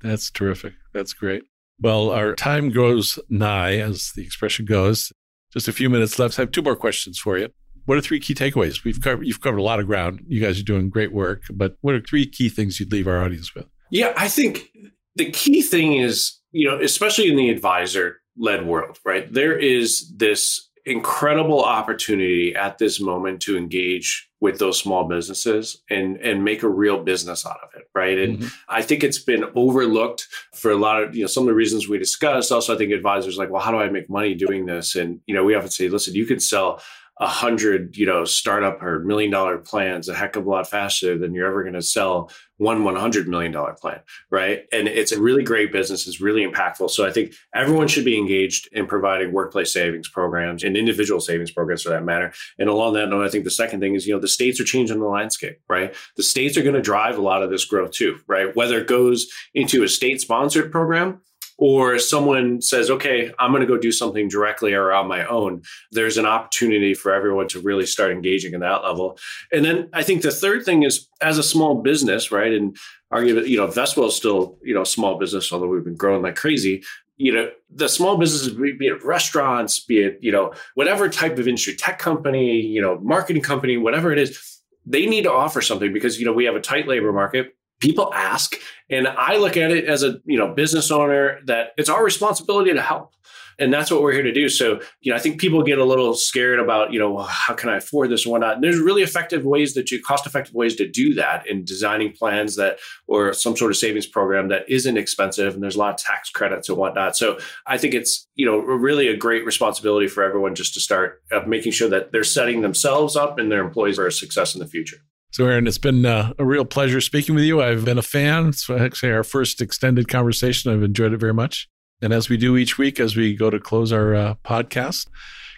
That's 0.02 0.32
terrific. 0.32 0.74
That's 0.94 1.14
great. 1.14 1.44
Well, 1.82 2.10
our 2.10 2.36
time 2.36 2.70
grows 2.70 3.18
nigh, 3.30 3.78
as 3.78 4.12
the 4.16 4.24
expression 4.24 4.66
goes. 4.66 5.12
Just 5.54 5.68
a 5.68 5.74
few 5.74 5.90
minutes 5.90 6.20
left. 6.20 6.38
I 6.38 6.44
have 6.44 6.52
two 6.52 6.62
more 6.62 6.76
questions 6.76 7.18
for 7.18 7.38
you. 7.38 7.50
What 7.86 7.98
are 7.98 8.02
three 8.02 8.20
key 8.20 8.36
takeaways? 8.36 8.84
We've 8.84 9.02
covered, 9.02 9.26
you've 9.26 9.42
covered 9.42 9.58
a 9.58 9.64
lot 9.64 9.80
of 9.80 9.88
ground. 9.88 10.24
You 10.28 10.42
guys 10.42 10.60
are 10.60 10.64
doing 10.64 10.90
great 10.90 11.12
work, 11.12 11.44
but 11.52 11.76
what 11.82 11.96
are 11.96 12.02
three 12.02 12.28
key 12.28 12.50
things 12.50 12.80
you'd 12.80 12.92
leave 12.92 13.08
our 13.08 13.24
audience 13.24 13.56
with? 13.56 13.66
Yeah, 13.90 14.14
I 14.16 14.28
think 14.28 14.70
the 15.16 15.32
key 15.32 15.62
thing 15.62 15.94
is, 15.94 16.40
you 16.52 16.68
know, 16.68 16.80
especially 16.80 17.30
in 17.30 17.36
the 17.36 17.50
advisor 17.50 18.18
led 18.38 18.66
world, 18.66 19.00
right? 19.04 19.32
There 19.34 19.58
is 19.58 20.14
this 20.16 20.69
incredible 20.90 21.64
opportunity 21.64 22.56
at 22.56 22.78
this 22.78 23.00
moment 23.00 23.42
to 23.44 23.58
engage 23.58 24.30
with 24.42 24.58
those 24.60 24.80
small 24.80 25.04
businesses 25.06 25.82
and 25.90 26.18
and 26.18 26.44
make 26.44 26.64
a 26.64 26.70
real 26.70 27.04
business 27.04 27.46
out 27.46 27.60
of 27.64 27.70
it 27.76 27.90
right? 27.96 28.18
And 28.18 28.40
mm-hmm. 28.40 28.48
i 28.70 28.82
think 28.82 29.04
it's 29.04 29.20
been 29.20 29.46
overlooked 29.56 30.28
for 30.54 30.72
a 30.72 30.78
lot 30.78 31.02
of 31.02 31.16
you 31.16 31.22
know 31.22 31.28
some 31.28 31.44
of 31.44 31.48
the 31.48 31.54
reasons 31.54 31.88
we 31.88 31.98
discussed. 31.98 32.52
Also 32.52 32.74
i 32.74 32.78
think 32.78 32.92
advisors 32.92 33.38
like 33.38 33.50
well 33.50 33.62
how 33.62 33.72
do 33.72 33.78
i 33.78 33.90
make 33.90 34.10
money 34.10 34.34
doing 34.34 34.66
this? 34.66 34.96
And 34.96 35.20
you 35.28 35.36
know 35.36 35.44
we 35.44 35.56
often 35.56 35.70
say 35.70 35.90
listen 35.90 36.16
you 36.16 36.26
can 36.26 36.40
sell 36.40 36.82
a 37.20 37.28
hundred, 37.28 37.98
you 37.98 38.06
know, 38.06 38.24
startup 38.24 38.82
or 38.82 39.00
million 39.00 39.30
dollar 39.30 39.58
plans 39.58 40.08
a 40.08 40.16
heck 40.16 40.38
of 40.38 40.46
a 40.46 40.50
lot 40.50 40.70
faster 40.70 41.18
than 41.18 41.34
you're 41.34 41.48
ever 41.48 41.64
going 41.64 41.74
to 41.74 41.82
sell 41.82 42.32
one 42.58 42.84
one 42.84 42.96
hundred 42.96 43.28
million 43.28 43.52
dollar 43.52 43.74
plan, 43.74 44.00
right? 44.30 44.64
And 44.72 44.88
it's 44.88 45.12
a 45.12 45.22
really 45.22 45.44
great 45.44 45.72
business. 45.72 46.08
It's 46.08 46.22
really 46.22 46.46
impactful. 46.46 46.90
So 46.92 47.06
I 47.06 47.12
think 47.12 47.34
everyone 47.54 47.88
should 47.88 48.06
be 48.06 48.18
engaged 48.18 48.70
in 48.72 48.88
providing 48.88 49.34
workplace 49.34 49.74
savings 49.74 50.10
programs 50.10 50.64
and 50.64 50.78
individual 50.78 51.20
savings 51.20 51.52
programs 51.52 51.84
for 51.84 51.90
that 51.90 52.06
matter. 52.06 52.34
And 52.58 52.70
along 52.70 52.94
that 52.94 53.10
note, 53.10 53.26
I 53.26 53.30
think 53.30 53.44
the 53.44 53.52
second 53.52 53.82
thing 53.82 53.96
is, 53.96 54.08
you 54.08 54.14
know, 54.14 54.20
the 54.20 54.28
states 54.28 54.60
are 54.60 54.66
changing 54.66 55.00
the 55.00 55.08
landscape, 55.08 55.60
right? 55.68 55.94
The 56.16 56.24
states 56.24 56.58
are 56.58 56.64
going 56.64 56.76
to 56.76 56.82
drive 56.82 57.18
a 57.18 57.22
lot 57.22 57.44
of 57.44 57.50
this 57.50 57.66
growth 57.66 57.92
too, 57.92 58.20
right? 58.28 58.56
Whether 58.56 58.80
it 58.80 58.88
goes 58.88 59.28
into 59.54 59.84
a 59.84 59.90
state 59.90 60.22
sponsored 60.22 60.72
program 60.72 61.22
or 61.60 62.00
someone 62.00 62.62
says, 62.62 62.90
okay, 62.90 63.34
I'm 63.38 63.52
going 63.52 63.62
to 63.62 63.68
go 63.68 63.78
do 63.78 63.92
something 63.92 64.30
directly 64.30 64.74
or 64.74 64.94
on 64.94 65.10
my 65.10 65.26
own, 65.28 65.62
there's 65.92 66.18
an 66.18 66.26
opportunity 66.26 66.94
for 66.94 67.14
everyone 67.14 67.50
to 67.50 67.60
really 67.60 67.86
start 67.86 68.12
engaging 68.12 68.54
in 68.54 68.62
that 68.62 68.82
level. 68.82 69.20
And 69.52 69.66
then 69.66 69.90
I 69.92 70.02
think 70.02 70.22
the 70.22 70.32
third 70.32 70.64
thing 70.64 70.84
is 70.84 71.10
as 71.20 71.38
a 71.38 71.44
small 71.44 71.76
business, 71.82 72.32
right? 72.32 72.54
And 72.54 72.78
arguably, 73.12 73.50
you 73.50 73.58
know, 73.58 73.68
Vestwell 73.68 74.08
is 74.08 74.16
still, 74.16 74.58
you 74.64 74.74
know, 74.74 74.84
a 74.84 74.86
small 74.86 75.20
business, 75.20 75.52
although 75.52 75.68
we've 75.68 75.84
been 75.84 75.98
growing 75.98 76.22
like 76.22 76.38
crazy. 76.38 76.82
You 77.18 77.34
know, 77.34 77.52
the 77.70 77.90
small 77.90 78.16
businesses, 78.16 78.54
be 78.54 78.88
it 78.88 79.04
restaurants, 79.04 79.82
be 79.82 80.00
it, 80.00 80.20
you 80.22 80.32
know, 80.32 80.54
whatever 80.76 81.10
type 81.10 81.38
of 81.38 81.48
industry, 81.50 81.76
tech 81.76 82.00
company, 82.00 82.62
you 82.62 82.82
know, 82.82 82.98
marketing 83.00 83.42
company, 83.42 83.76
whatever 83.76 84.14
it 84.14 84.20
is, 84.20 84.62
they 84.86 85.06
need 85.06 85.24
to 85.24 85.32
offer 85.32 85.62
something 85.62 85.92
because, 85.92 86.22
you 86.22 86.26
know, 86.26 86.32
we 86.32 86.46
have 86.46 86.56
a 86.56 86.62
tight 86.62 86.88
labor 86.88 87.12
market 87.12 87.54
people 87.80 88.14
ask 88.14 88.56
and 88.90 89.08
i 89.08 89.38
look 89.38 89.58
at 89.58 89.72
it 89.72 89.86
as 89.86 90.04
a 90.04 90.20
you 90.26 90.38
know 90.38 90.54
business 90.54 90.92
owner 90.92 91.40
that 91.46 91.70
it's 91.78 91.90
our 91.90 92.04
responsibility 92.04 92.74
to 92.74 92.82
help 92.82 93.14
And 93.60 93.74
that's 93.74 93.92
what 93.92 94.02
we're 94.02 94.14
here 94.14 94.24
to 94.24 94.32
do. 94.32 94.48
So, 94.48 94.80
you 95.02 95.12
know, 95.12 95.18
I 95.18 95.20
think 95.20 95.40
people 95.40 95.62
get 95.64 95.80
a 95.80 95.84
little 95.84 96.14
scared 96.14 96.60
about, 96.60 96.94
you 96.94 97.00
know, 97.00 97.12
well, 97.12 97.26
how 97.26 97.54
can 97.54 97.70
I 97.70 97.78
afford 97.78 98.10
this 98.10 98.26
or 98.26 98.32
whatnot? 98.32 98.56
And 98.56 98.64
there's 98.64 98.80
really 98.80 99.04
effective 99.04 99.44
ways 99.44 99.74
that 99.74 99.92
you 99.92 100.02
cost 100.02 100.26
effective 100.26 100.56
ways 100.56 100.76
to 100.78 100.88
do 100.88 101.14
that 101.16 101.46
in 101.46 101.66
designing 101.66 102.14
plans 102.14 102.56
that 102.56 102.80
or 103.08 103.34
some 103.34 103.58
sort 103.58 103.72
of 103.72 103.78
savings 103.78 104.08
program 104.08 104.48
that 104.48 104.64
isn't 104.70 104.98
expensive. 104.98 105.54
And 105.54 105.62
there's 105.62 105.76
a 105.76 105.80
lot 105.80 105.94
of 105.94 105.98
tax 105.98 106.30
credits 106.30 106.70
and 106.70 106.78
whatnot. 106.78 107.18
So 107.18 107.38
I 107.68 107.78
think 107.78 107.94
it's, 107.94 108.28
you 108.36 108.46
know, 108.46 108.60
really 108.60 109.10
a 109.10 109.18
great 109.18 109.46
responsibility 109.46 110.08
for 110.08 110.24
everyone 110.24 110.56
just 110.56 110.74
to 110.76 110.80
start 110.80 111.22
uh, 111.32 111.42
making 111.46 111.74
sure 111.74 111.90
that 111.90 112.14
they're 112.14 112.24
setting 112.24 112.62
themselves 112.62 113.18
up 113.18 113.38
and 113.38 113.52
their 113.52 113.62
employees 113.62 113.98
for 113.98 114.10
success 114.10 114.56
in 114.56 114.60
the 114.60 114.68
future. 114.68 115.02
So, 115.32 115.46
Aaron, 115.46 115.68
it's 115.68 115.78
been 115.78 116.06
uh, 116.06 116.34
a 116.40 116.46
real 116.46 116.66
pleasure 116.66 117.02
speaking 117.02 117.36
with 117.36 117.44
you. 117.44 117.62
I've 117.62 117.86
been 117.86 118.00
a 118.00 118.04
fan. 118.04 118.48
It's 118.48 118.70
actually 118.70 119.12
our 119.12 119.24
first 119.24 119.62
extended 119.62 120.08
conversation. 120.08 120.72
I've 120.72 120.82
enjoyed 120.82 121.14
it 121.14 121.18
very 121.18 121.34
much. 121.34 121.70
And 122.02 122.14
as 122.14 122.30
we 122.30 122.38
do 122.38 122.58
each 122.58 122.78
week, 122.78 123.00
as 123.00 123.16
we 123.16 123.36
go 123.36 123.50
to 123.50 123.60
close 123.60 123.92
our 123.92 124.16
uh, 124.16 124.36
podcast, 124.44 125.08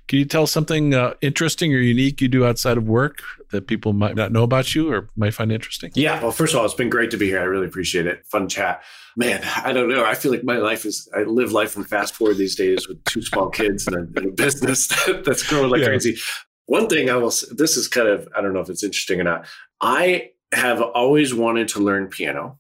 can 0.08 0.20
you 0.20 0.26
tell 0.26 0.46
something 0.46 0.94
uh, 0.94 1.14
interesting 1.22 1.74
or 1.74 1.78
unique 1.78 2.20
you 2.20 2.28
do 2.28 2.46
outside 2.46 2.78
of 2.78 2.86
work 2.86 3.22
that 3.52 3.68
people 3.68 3.94
might 3.94 4.16
not 4.16 4.32
know 4.32 4.44
about 4.44 4.76
you 4.76 4.92
or 4.92 5.08
might 5.16 5.34
find 5.34 5.52
interesting? 5.52 5.92
Yeah. 5.96 6.22
Well, 6.22 6.32
first 6.32 6.54
of 6.54 6.60
all, 6.60 6.66
it's 6.66 6.74
been 6.74 6.90
great 6.90 7.12
to 7.12 7.18
be 7.18 7.28
here. 7.28 7.40
I 7.40 7.44
really 7.44 7.68
appreciate 7.68 8.08
it. 8.08 8.26
Fun 8.26 8.50
chat. 8.50 8.84
Man, 9.16 9.42
I 9.64 9.72
don't 9.72 9.88
know. 9.88 10.04
I 10.04 10.16
feel 10.16 10.32
like 10.32 10.44
my 10.44 10.58
life 10.58 10.86
is, 10.86 11.08
I 11.16 11.24
live 11.24 11.54
life 11.54 11.72
from 11.72 11.86
fast 11.86 12.16
forward 12.16 12.38
these 12.38 12.56
days 12.56 12.90
with 12.90 13.02
two 13.06 13.22
small 13.22 13.50
kids 13.50 13.88
and 13.88 13.96
a, 13.96 14.00
and 14.20 14.30
a 14.30 14.32
business 14.32 14.88
that's 15.26 15.44
growing 15.44 15.70
like 15.70 15.82
yeah. 15.82 15.88
crazy. 15.88 16.18
One 16.72 16.88
thing 16.88 17.10
I 17.10 17.18
will, 17.18 17.34
this 17.52 17.76
is 17.76 17.90
kind 17.90 18.08
of, 18.08 18.30
I 18.34 18.40
don't 18.40 18.54
know 18.54 18.62
if 18.62 18.70
it's 18.70 18.82
interesting 18.82 19.20
or 19.20 19.26
not. 19.26 19.46
I 19.82 20.30
have 20.54 20.82
always 20.82 21.34
wanted 21.34 21.68
to 21.70 21.82
learn 21.82 22.08
piano 22.08 22.60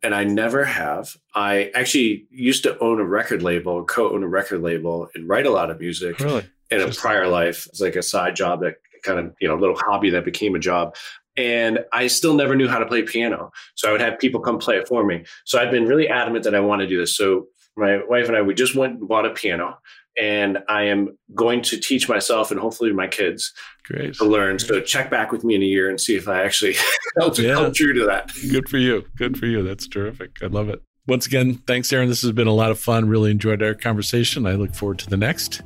and 0.00 0.14
I 0.14 0.22
never 0.22 0.64
have. 0.64 1.16
I 1.34 1.72
actually 1.74 2.28
used 2.30 2.62
to 2.62 2.78
own 2.78 3.00
a 3.00 3.04
record 3.04 3.42
label, 3.42 3.84
co-own 3.84 4.22
a 4.22 4.28
record 4.28 4.62
label, 4.62 5.08
and 5.12 5.28
write 5.28 5.44
a 5.44 5.50
lot 5.50 5.72
of 5.72 5.80
music 5.80 6.20
really? 6.20 6.48
in 6.70 6.82
a 6.82 6.92
prior 6.92 7.26
life. 7.26 7.66
It's 7.66 7.80
like 7.80 7.96
a 7.96 8.02
side 8.02 8.36
job 8.36 8.60
that 8.60 8.76
kind 9.02 9.18
of 9.18 9.34
you 9.40 9.48
know 9.48 9.56
little 9.56 9.76
hobby 9.76 10.10
that 10.10 10.24
became 10.24 10.54
a 10.54 10.60
job. 10.60 10.94
And 11.36 11.80
I 11.92 12.06
still 12.06 12.34
never 12.34 12.54
knew 12.54 12.68
how 12.68 12.78
to 12.78 12.86
play 12.86 13.02
piano, 13.02 13.50
so 13.74 13.88
I 13.88 13.92
would 13.92 14.00
have 14.00 14.20
people 14.20 14.38
come 14.38 14.58
play 14.58 14.76
it 14.76 14.86
for 14.86 15.04
me. 15.04 15.24
So 15.46 15.58
I've 15.58 15.72
been 15.72 15.86
really 15.86 16.08
adamant 16.08 16.44
that 16.44 16.54
I 16.54 16.60
want 16.60 16.80
to 16.82 16.86
do 16.86 16.98
this. 16.98 17.16
So 17.16 17.48
my 17.76 18.04
wife 18.08 18.28
and 18.28 18.36
I, 18.36 18.42
we 18.42 18.54
just 18.54 18.76
went 18.76 19.00
and 19.00 19.08
bought 19.08 19.26
a 19.26 19.30
piano, 19.30 19.78
and 20.20 20.58
I 20.68 20.84
am 20.84 21.16
going 21.34 21.62
to 21.62 21.78
teach 21.78 22.08
myself 22.08 22.50
and 22.50 22.58
hopefully 22.58 22.92
my 22.92 23.06
kids 23.06 23.52
Great. 23.84 24.14
to 24.14 24.24
learn. 24.24 24.58
So 24.58 24.80
check 24.80 25.10
back 25.10 25.32
with 25.32 25.44
me 25.44 25.54
in 25.54 25.62
a 25.62 25.66
year 25.66 25.88
and 25.88 26.00
see 26.00 26.16
if 26.16 26.28
I 26.28 26.42
actually 26.42 26.74
held, 27.18 27.38
yeah. 27.38 27.70
true 27.74 27.94
to 27.94 28.06
that. 28.06 28.32
Good 28.50 28.68
for 28.68 28.78
you. 28.78 29.04
Good 29.16 29.38
for 29.38 29.46
you. 29.46 29.62
That's 29.62 29.86
terrific. 29.86 30.42
I 30.42 30.46
love 30.46 30.68
it. 30.68 30.82
Once 31.06 31.26
again, 31.26 31.54
thanks, 31.66 31.90
Aaron. 31.92 32.08
This 32.08 32.20
has 32.22 32.32
been 32.32 32.48
a 32.48 32.52
lot 32.52 32.70
of 32.70 32.78
fun. 32.78 33.08
Really 33.08 33.30
enjoyed 33.30 33.62
our 33.62 33.74
conversation. 33.74 34.46
I 34.46 34.52
look 34.52 34.74
forward 34.74 34.98
to 35.00 35.08
the 35.08 35.16
next. 35.16 35.62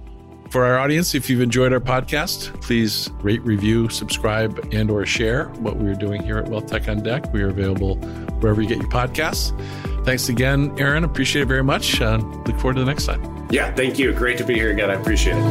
For 0.51 0.65
our 0.65 0.79
audience, 0.79 1.15
if 1.15 1.31
you've 1.31 1.41
enjoyed 1.41 1.73
our 1.73 1.81
podcast, 1.81 2.61
please 2.61 3.09
rate, 3.23 3.41
review, 3.43 3.89
subscribe, 3.89 4.69
and 4.71 4.91
or 4.91 5.07
share 5.07 5.47
what 5.61 5.79
we're 5.79 5.95
doing 5.95 6.23
here 6.23 6.37
at 6.37 6.47
Wealth 6.47 6.67
Tech 6.67 6.89
on 6.89 7.03
Deck. 7.03 7.33
We 7.33 7.43
are 7.43 7.49
available 7.49 7.97
wherever 8.41 8.61
you 8.61 8.69
get 8.69 8.79
your 8.79 8.91
podcasts. 8.91 9.59
Thanks 10.05 10.29
again, 10.29 10.75
Aaron. 10.79 11.05
Appreciate 11.05 11.43
it 11.43 11.47
very 11.47 11.63
much. 11.63 12.01
Uh, 12.01 12.17
look 12.47 12.59
forward 12.59 12.75
to 12.75 12.81
the 12.81 12.87
next 12.87 13.07
time. 13.07 13.49
Yeah, 13.51 13.73
thank 13.75 13.99
you. 13.99 14.13
Great 14.13 14.39
to 14.39 14.45
be 14.45 14.55
here 14.55 14.71
again. 14.71 14.91
I 14.91 14.95
appreciate 14.95 15.37
it. 15.37 15.43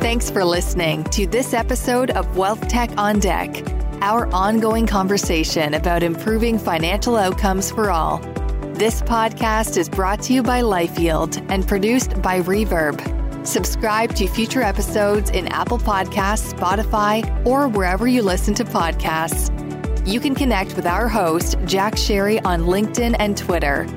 Thanks 0.00 0.30
for 0.30 0.44
listening 0.44 1.04
to 1.04 1.26
this 1.26 1.52
episode 1.54 2.10
of 2.10 2.36
Wealth 2.36 2.68
Tech 2.68 2.90
on 2.96 3.18
Deck, 3.18 3.62
our 4.02 4.26
ongoing 4.32 4.86
conversation 4.86 5.74
about 5.74 6.02
improving 6.02 6.58
financial 6.58 7.16
outcomes 7.16 7.70
for 7.70 7.90
all. 7.90 8.18
This 8.74 9.00
podcast 9.02 9.76
is 9.78 9.88
brought 9.88 10.20
to 10.24 10.34
you 10.34 10.42
by 10.42 10.60
LifeYield 10.60 11.44
and 11.50 11.66
produced 11.66 12.20
by 12.20 12.40
Reverb. 12.42 13.46
Subscribe 13.46 14.14
to 14.16 14.26
future 14.26 14.60
episodes 14.60 15.30
in 15.30 15.48
Apple 15.48 15.78
Podcasts, 15.78 16.52
Spotify, 16.52 17.46
or 17.46 17.68
wherever 17.68 18.06
you 18.06 18.22
listen 18.22 18.54
to 18.54 18.64
podcasts. 18.64 19.55
You 20.06 20.20
can 20.20 20.36
connect 20.36 20.76
with 20.76 20.86
our 20.86 21.08
host, 21.08 21.56
Jack 21.64 21.94
Sharry, 21.94 22.40
on 22.44 22.62
LinkedIn 22.62 23.16
and 23.18 23.36
Twitter. 23.36 23.88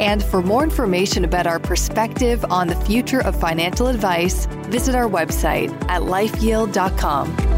And 0.00 0.24
for 0.24 0.40
more 0.40 0.64
information 0.64 1.22
about 1.22 1.46
our 1.46 1.58
perspective 1.58 2.42
on 2.48 2.68
the 2.68 2.76
future 2.76 3.20
of 3.20 3.38
financial 3.38 3.88
advice, 3.88 4.46
visit 4.70 4.94
our 4.94 5.06
website 5.06 5.70
at 5.90 6.00
lifeyield.com. 6.00 7.49